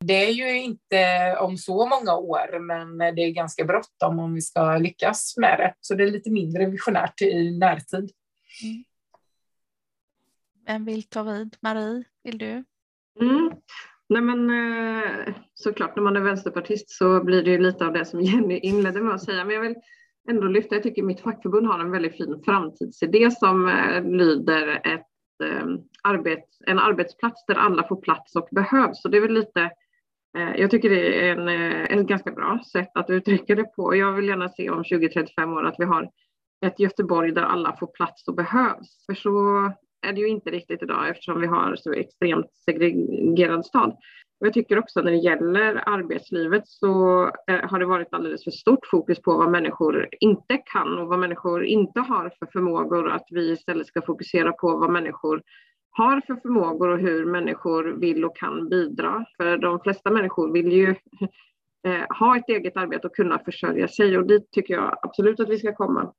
[0.07, 4.41] Det är ju inte om så många år, men det är ganska bråttom om vi
[4.41, 5.73] ska lyckas med det.
[5.79, 8.11] Så det är lite mindre visionärt i närtid.
[8.63, 8.83] Mm.
[10.65, 11.57] Vem vill ta vid?
[11.61, 12.63] Marie, vill du?
[13.21, 13.51] Mm.
[14.09, 18.21] Nej men eh, såklart, när man är vänsterpartist så blir det lite av det som
[18.21, 19.45] Jenny inledde med att säga.
[19.45, 19.75] Men jag vill
[20.29, 25.07] ändå lyfta, jag tycker mitt fackförbund har en väldigt fin framtidsidé som eh, lyder ett
[25.43, 25.65] eh,
[26.03, 29.01] arbet, en arbetsplats där alla får plats och behövs.
[29.01, 29.71] Så det är väl lite
[30.37, 33.95] Eh, jag tycker det är en, eh, ett ganska bra sätt att uttrycka det på.
[33.95, 36.09] Jag vill gärna se om 20-35 år att vi har
[36.65, 39.05] ett Göteborg där alla får plats och behövs.
[39.05, 39.71] För så
[40.07, 43.97] är det ju inte riktigt idag eftersom vi har så extremt segregerad stad.
[44.39, 48.51] Och jag tycker också när det gäller arbetslivet så eh, har det varit alldeles för
[48.51, 53.09] stort fokus på vad människor inte kan och vad människor inte har för förmågor.
[53.09, 55.41] Att vi istället ska fokusera på vad människor
[55.93, 59.25] har för förmågor och hur människor vill och kan bidra.
[59.37, 60.89] För de flesta människor vill ju
[61.87, 65.49] eh, ha ett eget arbete och kunna försörja sig och dit tycker jag absolut att
[65.49, 66.13] vi ska komma.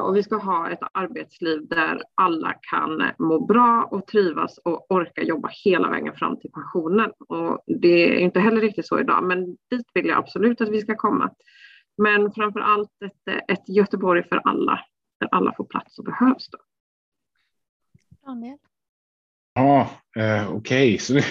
[0.00, 5.22] Och vi ska ha ett arbetsliv där alla kan må bra och trivas och orka
[5.22, 7.10] jobba hela vägen fram till pensionen.
[7.28, 10.80] Och det är inte heller riktigt så idag, men dit vill jag absolut att vi
[10.80, 11.30] ska komma.
[11.96, 14.80] Men framför allt ett, ett Göteborg för alla,
[15.20, 16.50] där alla får plats och behövs.
[16.50, 16.58] Då.
[18.26, 18.58] Daniel?
[19.54, 20.94] Ja, eh, okej.
[20.94, 21.22] Okay.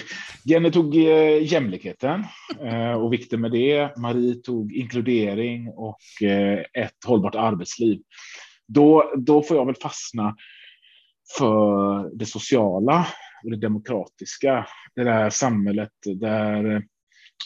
[0.44, 2.24] Jenny tog eh, jämlikheten
[2.60, 3.96] eh, och vikten med det.
[3.96, 8.00] Marie tog inkludering och eh, ett hållbart arbetsliv.
[8.68, 10.36] Då, då får jag väl fastna
[11.38, 13.06] för det sociala
[13.44, 14.66] och det demokratiska.
[14.94, 16.80] Det där samhället där eh,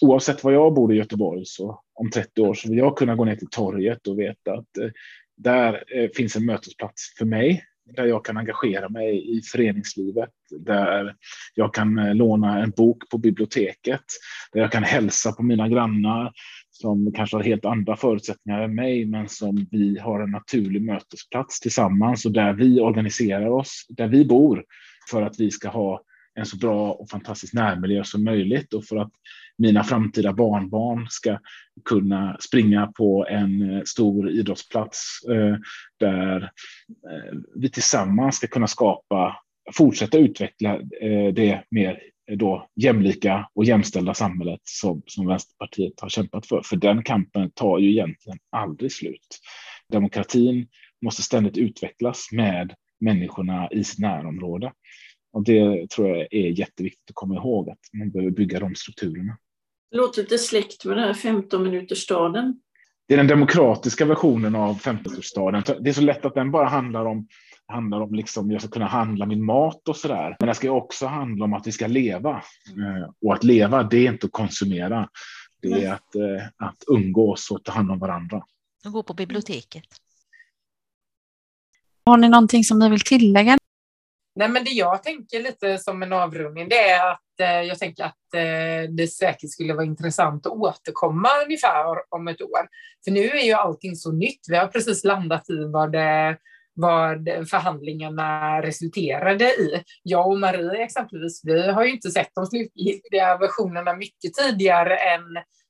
[0.00, 3.24] oavsett var jag bor i Göteborg så om 30 år så vill jag kunna gå
[3.24, 4.90] ner till torget och veta att eh,
[5.36, 7.64] där eh, finns en mötesplats för mig
[7.96, 11.14] där jag kan engagera mig i föreningslivet, där
[11.54, 14.04] jag kan eh, låna en bok på biblioteket,
[14.52, 16.32] där jag kan hälsa på mina grannar
[16.70, 21.60] som kanske har helt andra förutsättningar än mig, men som vi har en naturlig mötesplats
[21.60, 24.64] tillsammans och där vi organiserar oss, där vi bor
[25.10, 26.02] för att vi ska ha
[26.38, 29.12] en så bra och fantastisk närmiljö som möjligt och för att
[29.58, 31.38] mina framtida barnbarn ska
[31.84, 35.56] kunna springa på en eh, stor idrottsplats eh,
[36.00, 36.42] där
[37.10, 39.36] eh, vi tillsammans ska kunna skapa,
[39.72, 40.78] fortsätta utveckla
[41.34, 42.00] det mer
[42.36, 46.62] då jämlika och jämställda samhället som, som Vänsterpartiet har kämpat för.
[46.64, 49.38] För den kampen tar ju egentligen aldrig slut.
[49.92, 50.68] Demokratin
[51.04, 54.72] måste ständigt utvecklas med människorna i sitt närområde.
[55.38, 59.38] Och det tror jag är jätteviktigt att komma ihåg, att man behöver bygga de strukturerna.
[59.90, 62.60] Låter lite släkt med den här 15 minuters staden.
[63.08, 65.62] Det är den demokratiska versionen av 15 staden.
[65.80, 67.28] Det är så lätt att den bara handlar om
[67.66, 70.36] handlar om liksom jag ska kunna handla min mat och så där.
[70.38, 73.82] Men det ska också handla om att vi ska leva eh, och att leva.
[73.82, 75.08] Det är inte att konsumera.
[75.62, 78.42] Det är att, eh, att umgås och ta hand om varandra.
[78.86, 79.84] Och gå på biblioteket.
[82.04, 83.57] Har ni någonting som ni vill tillägga?
[84.38, 88.04] Nej, men det jag tänker lite som en avrundning, det är att eh, jag tänker
[88.04, 92.68] att eh, det säkert skulle vara intressant att återkomma ungefär om ett år.
[93.04, 94.40] För nu är ju allting så nytt.
[94.48, 96.36] Vi har precis landat i vad, det,
[96.74, 99.82] vad förhandlingarna resulterade i.
[100.02, 105.22] Jag och Marie exempelvis, vi har ju inte sett de slutgiltiga versionerna mycket tidigare än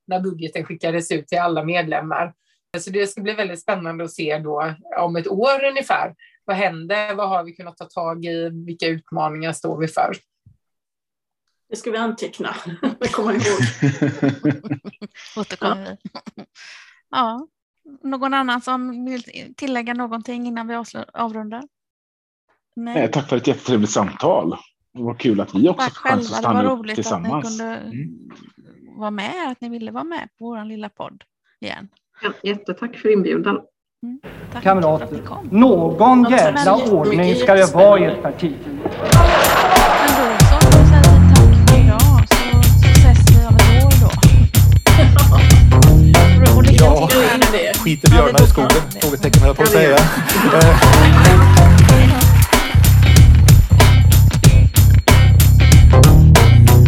[0.07, 2.33] när budgeten skickades ut till alla medlemmar.
[2.79, 6.15] Så det ska bli väldigt spännande att se då om ett år ungefär
[6.49, 7.15] vad händer?
[7.15, 8.51] Vad har vi kunnat ta tag i?
[8.51, 10.17] Vilka utmaningar står vi för?
[11.69, 12.55] Det ska vi anteckna,
[13.01, 13.61] det kommer ihåg.
[15.37, 16.45] Återkommer vi.
[17.11, 17.47] Ja,
[18.03, 21.63] någon annan som vill tillägga någonting innan vi avrundar?
[22.77, 23.11] Nej.
[23.11, 24.57] tack för ett jättetrevligt samtal.
[24.93, 27.59] Det var kul att vi också fick chans att stanna upp tillsammans.
[27.59, 28.99] Det var roligt att ni kunde mm.
[28.99, 31.25] vara med, att ni ville vara med på vår lilla podd
[31.61, 31.89] igen.
[32.43, 33.61] Jättetack för inbjudan.
[34.03, 34.21] Mm.
[34.63, 35.21] Kamrater,
[35.51, 38.55] någon jävla ordning ska det vara i ett parti.
[46.81, 47.09] Ja,
[47.85, 48.71] skiter björnar i skogen?
[49.01, 49.97] Frågetecken höll jag på att säga.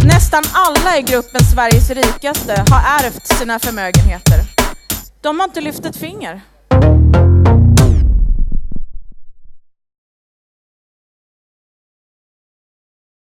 [0.04, 4.40] Nästan alla i gruppen Sveriges rikaste har ärvt sina förmögenheter.
[5.20, 6.40] De har inte lyft ett finger.
[7.12, 7.59] Thank you.